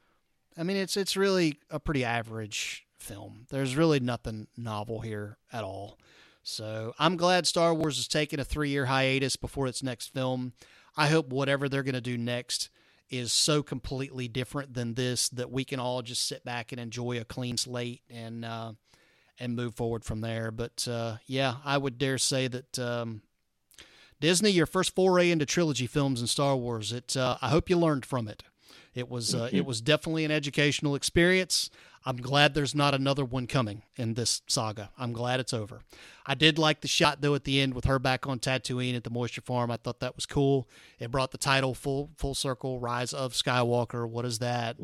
I 0.57 0.63
mean, 0.63 0.77
it's 0.77 0.97
it's 0.97 1.17
really 1.17 1.59
a 1.69 1.81
pretty 1.81 2.05
average 2.05 2.87
film. 2.99 3.47
There's 3.51 3.77
really 3.77 3.99
nothing 3.99 4.47
novel 4.57 5.01
here 5.01 5.39
at 5.53 5.65
all. 5.65 5.99
So 6.43 6.95
I'm 6.99 7.17
glad 7.17 7.47
Star 7.47 7.75
Wars 7.75 7.99
is 7.99 8.09
taking 8.09 8.41
a 8.41 8.45
three 8.45 8.71
year 8.71 8.87
hiatus 8.87 9.37
before 9.37 9.67
its 9.67 9.83
next 9.83 10.13
film. 10.13 10.53
I 10.97 11.09
hope 11.09 11.29
whatever 11.29 11.69
they're 11.69 11.83
going 11.83 11.95
to 11.95 12.01
do 12.01 12.19
next 12.19 12.71
is 13.11 13.33
so 13.33 13.63
completely 13.63 14.29
different 14.29 14.75
than 14.75 14.95
this 14.95 15.29
that 15.31 15.51
we 15.51 15.65
can 15.65 15.81
all 15.81 16.03
just 16.03 16.27
sit 16.27 16.45
back 16.45 16.73
and 16.73 16.81
enjoy 16.81 17.21
a 17.21 17.25
clean 17.25 17.57
slate 17.57 18.03
and 18.09 18.45
uh, 18.45 18.73
and 19.39 19.57
move 19.57 19.75
forward 19.75 20.05
from 20.05 20.21
there. 20.21 20.51
But 20.51 20.87
uh, 20.89 21.17
yeah, 21.27 21.57
I 21.65 21.79
would 21.79 21.99
dare 21.99 22.19
say 22.19 22.49
that 22.49 22.79
um, 22.79 23.23
Disney, 24.21 24.51
your 24.51 24.67
first 24.67 24.95
foray 24.95 25.31
into 25.31 25.47
trilogy 25.47 25.87
films 25.87 26.21
and 26.21 26.29
Star 26.29 26.57
Wars, 26.57 26.93
it 26.93 27.17
uh, 27.17 27.37
I 27.43 27.49
hope 27.49 27.69
you 27.69 27.77
learned 27.79 28.07
from 28.07 28.29
it. 28.29 28.43
It 28.95 29.09
was 29.09 29.35
uh, 29.35 29.49
it 29.53 29.65
was 29.65 29.81
definitely 29.81 30.25
an 30.25 30.31
educational 30.31 30.95
experience. 30.95 31.71
I'm 32.11 32.17
glad 32.17 32.55
there's 32.55 32.75
not 32.75 32.93
another 32.93 33.25
one 33.25 33.47
coming 33.47 33.83
in 33.95 34.15
this 34.15 34.43
saga. 34.49 34.91
I'm 34.99 35.13
glad 35.13 35.39
it's 35.39 35.55
over. 35.55 35.83
I 36.27 36.35
did 36.35 36.59
like 36.59 36.81
the 36.81 36.89
shot 36.89 37.21
though 37.21 37.37
at 37.37 37.45
the 37.45 37.61
end 37.61 37.73
with 37.73 37.85
her 37.85 38.01
back 38.01 38.27
on 38.27 38.41
Tatooine 38.41 38.97
at 38.97 39.05
the 39.05 39.11
Moisture 39.11 39.43
Farm. 39.43 39.71
I 39.71 39.77
thought 39.77 40.01
that 40.01 40.17
was 40.17 40.27
cool. 40.27 40.69
It 40.99 41.13
brought 41.13 41.31
the 41.31 41.39
title 41.39 41.73
full 41.73 42.11
full 42.17 42.35
circle. 42.35 42.81
Rise 42.81 43.13
of 43.13 43.35
Skywalker. 43.35 44.09
What 44.09 44.25
is 44.25 44.41
that? 44.41 44.77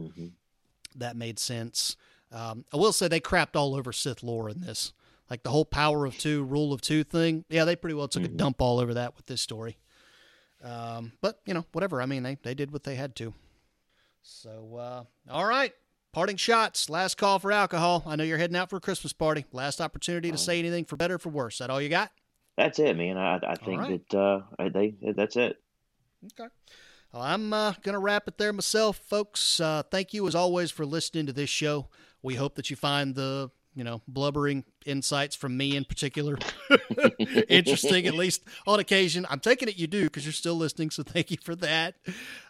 That 0.95 1.17
made 1.17 1.41
sense. 1.41 1.97
Um, 2.31 2.65
I 2.73 2.77
will 2.77 2.93
say 2.93 3.09
they 3.09 3.19
crapped 3.19 3.57
all 3.57 3.75
over 3.75 3.93
Sith 3.93 4.23
lore 4.23 4.49
in 4.49 4.61
this. 4.61 4.93
Like 5.29 5.43
the 5.43 5.51
whole 5.51 5.65
power 5.65 6.07
of 6.07 6.17
two, 6.17 6.45
rule 6.45 6.73
of 6.73 6.81
two 6.81 7.03
thing. 7.03 7.45
Yeah, 7.49 7.65
they 7.65 7.75
pretty 7.75 7.95
well 7.95 8.07
took 8.07 8.23
a 8.23 8.29
dump 8.29 8.63
all 8.63 8.79
over 8.79 8.95
that 8.95 9.17
with 9.17 9.27
this 9.27 9.41
story. 9.41 9.79
Um, 10.63 11.11
but 11.21 11.41
you 11.45 11.55
know, 11.55 11.65
whatever. 11.73 12.01
I 12.01 12.07
mean, 12.07 12.23
they 12.23 12.37
they 12.45 12.55
did 12.55 12.71
what 12.71 12.85
they 12.85 12.95
had 12.95 13.17
to. 13.17 13.35
So, 14.23 14.77
uh, 14.77 15.05
all 15.29 15.45
right. 15.45 15.73
Parting 16.17 16.37
shots. 16.37 16.89
Last 16.89 17.19
call 17.19 17.39
for 17.39 17.53
alcohol. 17.53 18.03
I 18.07 18.17
know 18.17 18.25
you're 18.25 18.39
heading 18.39 18.57
out 18.57 18.71
for 18.71 18.77
a 18.77 18.81
Christmas 18.81 19.13
party. 19.13 19.45
Last 19.53 19.83
opportunity 19.83 20.31
to 20.31 20.39
say 20.39 20.59
anything 20.59 20.87
for 20.87 20.97
better 20.97 21.17
or 21.17 21.19
for 21.19 21.29
worse. 21.29 21.59
That 21.59 21.69
all 21.69 21.79
you 21.79 21.91
got? 21.91 22.11
That's 22.57 22.79
it, 22.79 22.97
man. 22.97 23.19
I 23.19 23.39
I 23.47 23.55
think 23.57 23.83
right. 23.83 24.11
that 24.11 24.19
uh, 24.59 24.69
they 24.71 24.95
that's 25.15 25.37
it. 25.37 25.59
Okay. 26.25 26.49
Well, 27.13 27.23
I'm 27.23 27.53
uh, 27.53 27.75
going 27.83 27.93
to 27.93 27.99
wrap 27.99 28.29
it 28.29 28.39
there 28.39 28.55
myself, 28.55 28.97
folks. 28.97 29.61
Uh, 29.61 29.83
thank 29.91 30.15
you, 30.15 30.27
as 30.27 30.35
always, 30.35 30.71
for 30.71 30.87
listening 30.87 31.27
to 31.27 31.35
this 31.35 31.51
show. 31.51 31.89
We 32.23 32.37
hope 32.37 32.55
that 32.55 32.71
you 32.71 32.77
find 32.77 33.15
the 33.15 33.51
you 33.75 33.85
know 33.85 34.01
blubbering 34.09 34.65
insights 34.87 35.37
from 35.37 35.55
me 35.55 35.77
in 35.77 35.85
particular 35.85 36.39
interesting, 37.51 38.07
at 38.07 38.15
least 38.15 38.43
on 38.67 38.81
occasion. 38.81 39.27
I'm 39.29 39.41
taking 39.41 39.69
it 39.69 39.77
you 39.77 39.87
do 39.87 40.05
because 40.05 40.25
you're 40.25 40.33
still 40.33 40.57
listening, 40.57 40.89
so 40.89 41.03
thank 41.03 41.31
you 41.31 41.37
for 41.45 41.55
that. 41.57 41.97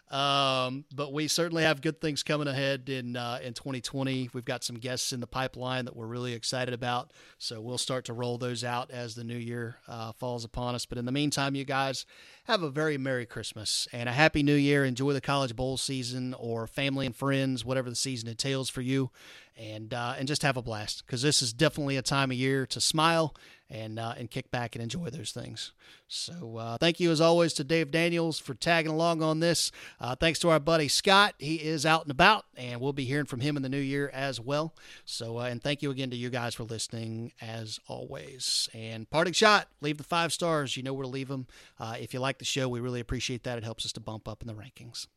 Um, 0.09 0.85
but 0.95 1.11
we 1.11 1.27
certainly 1.27 1.63
have 1.63 1.81
good 1.81 1.99
things 1.99 2.23
coming 2.23 2.47
ahead 2.47 2.87
in 2.87 3.17
uh, 3.17 3.39
in 3.43 3.53
2020. 3.53 4.29
We've 4.33 4.45
got 4.45 4.63
some 4.63 4.77
guests 4.77 5.11
in 5.11 5.19
the 5.19 5.27
pipeline 5.27 5.83
that 5.85 5.97
we're 5.97 6.07
really 6.07 6.33
excited 6.33 6.73
about. 6.73 7.11
So 7.37 7.59
we'll 7.59 7.77
start 7.77 8.05
to 8.05 8.13
roll 8.13 8.37
those 8.37 8.63
out 8.63 8.89
as 8.89 9.15
the 9.15 9.25
new 9.25 9.37
year 9.37 9.77
uh, 9.87 10.13
falls 10.13 10.45
upon 10.45 10.75
us. 10.75 10.85
But 10.85 10.97
in 10.97 11.05
the 11.05 11.11
meantime, 11.11 11.55
you 11.55 11.65
guys 11.65 12.05
have 12.45 12.63
a 12.63 12.69
very 12.69 12.97
Merry 12.97 13.25
Christmas 13.25 13.87
and 13.91 14.07
a 14.07 14.13
Happy 14.13 14.43
New 14.43 14.55
Year. 14.55 14.85
Enjoy 14.85 15.11
the 15.11 15.19
College 15.19 15.55
Bowl 15.57 15.75
season 15.75 16.33
or 16.35 16.67
family 16.67 17.05
and 17.05 17.15
friends, 17.15 17.65
whatever 17.65 17.89
the 17.89 17.95
season 17.95 18.29
entails 18.29 18.69
for 18.69 18.81
you, 18.81 19.11
and 19.57 19.93
uh, 19.93 20.15
and 20.17 20.27
just 20.27 20.43
have 20.43 20.55
a 20.55 20.61
blast 20.61 21.05
because 21.05 21.21
this 21.21 21.41
is 21.41 21.51
definitely 21.51 21.97
a 21.97 22.01
time 22.01 22.31
of 22.31 22.37
year 22.37 22.65
to 22.67 22.79
smile 22.79 23.35
and 23.69 23.99
uh, 23.99 24.13
and 24.17 24.29
kick 24.31 24.51
back 24.51 24.75
and 24.75 24.83
enjoy 24.83 25.09
those 25.09 25.31
things. 25.31 25.73
So 26.07 26.57
uh, 26.57 26.77
thank 26.77 26.99
you 26.99 27.11
as 27.11 27.21
always 27.21 27.53
to 27.53 27.63
Dave 27.63 27.91
Daniels 27.91 28.39
for 28.39 28.53
tagging 28.53 28.91
along 28.91 29.21
on 29.21 29.39
this. 29.39 29.71
Uh, 29.99 30.15
thanks 30.15 30.39
to 30.39 30.49
our 30.49 30.59
buddy 30.59 30.87
Scott. 30.87 31.35
He 31.37 31.55
is 31.55 31.85
out 31.85 32.03
and 32.03 32.11
about, 32.11 32.45
and 32.55 32.79
we'll 32.79 32.93
be 32.93 33.05
hearing 33.05 33.25
from 33.25 33.41
him 33.41 33.57
in 33.57 33.63
the 33.63 33.69
new 33.69 33.77
year 33.77 34.09
as 34.13 34.39
well. 34.39 34.73
So 35.05 35.39
uh, 35.39 35.43
and 35.43 35.61
thank 35.61 35.81
you 35.81 35.91
again 35.91 36.09
to 36.11 36.15
you 36.15 36.29
guys 36.29 36.55
for 36.55 36.63
listening 36.63 37.33
as 37.41 37.79
always. 37.87 38.69
And 38.73 39.09
parting 39.09 39.33
shot, 39.33 39.67
leave 39.81 39.97
the 39.97 40.03
five 40.03 40.31
stars. 40.31 40.77
You 40.77 40.83
know 40.83 40.93
where 40.93 41.03
to 41.03 41.09
leave 41.09 41.27
them. 41.27 41.47
Uh, 41.79 41.95
if 41.99 42.13
you 42.13 42.19
like 42.19 42.39
the 42.39 42.45
show, 42.45 42.67
we 42.69 42.79
really 42.79 42.99
appreciate 42.99 43.43
that. 43.43 43.57
It 43.57 43.63
helps 43.63 43.85
us 43.85 43.91
to 43.93 43.99
bump 43.99 44.27
up 44.27 44.41
in 44.41 44.47
the 44.47 44.53
rankings. 44.53 45.07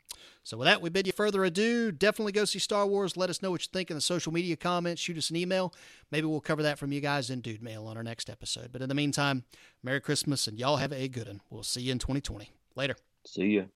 So 0.43 0.57
with 0.57 0.67
that, 0.67 0.81
we 0.81 0.91
bid 0.91 1.07
you 1.07 1.13
further 1.13 1.45
ado. 1.45 1.93
Definitely 1.93 2.33
go 2.33 2.45
see 2.45 2.59
Star 2.59 2.87
Wars. 2.87 3.17
Let 3.17 3.31
us 3.31 3.43
know 3.43 3.51
what 3.51 3.63
you 3.63 3.69
think 3.73 3.91
in 3.91 3.97
the 3.97 4.01
social 4.01 4.33
media 4.33 4.57
comments. 4.57 5.03
Shoot 5.03 5.19
us 5.19 5.31
an 5.31 5.37
email. 5.37 5.75
Maybe 6.11 6.27
we'll 6.27 6.41
cover 6.41 6.63
that 6.63 6.79
from 6.79 6.93
you 6.93 7.01
guys 7.01 7.31
in 7.31 7.41
Dude 7.41 7.63
Mail 7.63 7.87
on 7.87 7.97
our 7.97 8.03
next 8.03 8.31
episode. 8.31 8.71
But 8.73 8.83
in 8.83 8.89
the 8.89 8.95
meantime, 8.95 9.45
Merry 9.83 10.01
Christmas 10.01 10.47
and 10.47 10.59
y'all 10.59 10.77
have 10.79 10.93
a 10.93 11.09
good 11.09 11.27
one. 11.27 11.41
We'll 11.51 11.63
see 11.63 11.83
you 11.83 11.93
in 11.93 11.99
2020. 11.99 12.53
Later. 12.75 12.97
See 13.27 13.47
you. 13.47 13.67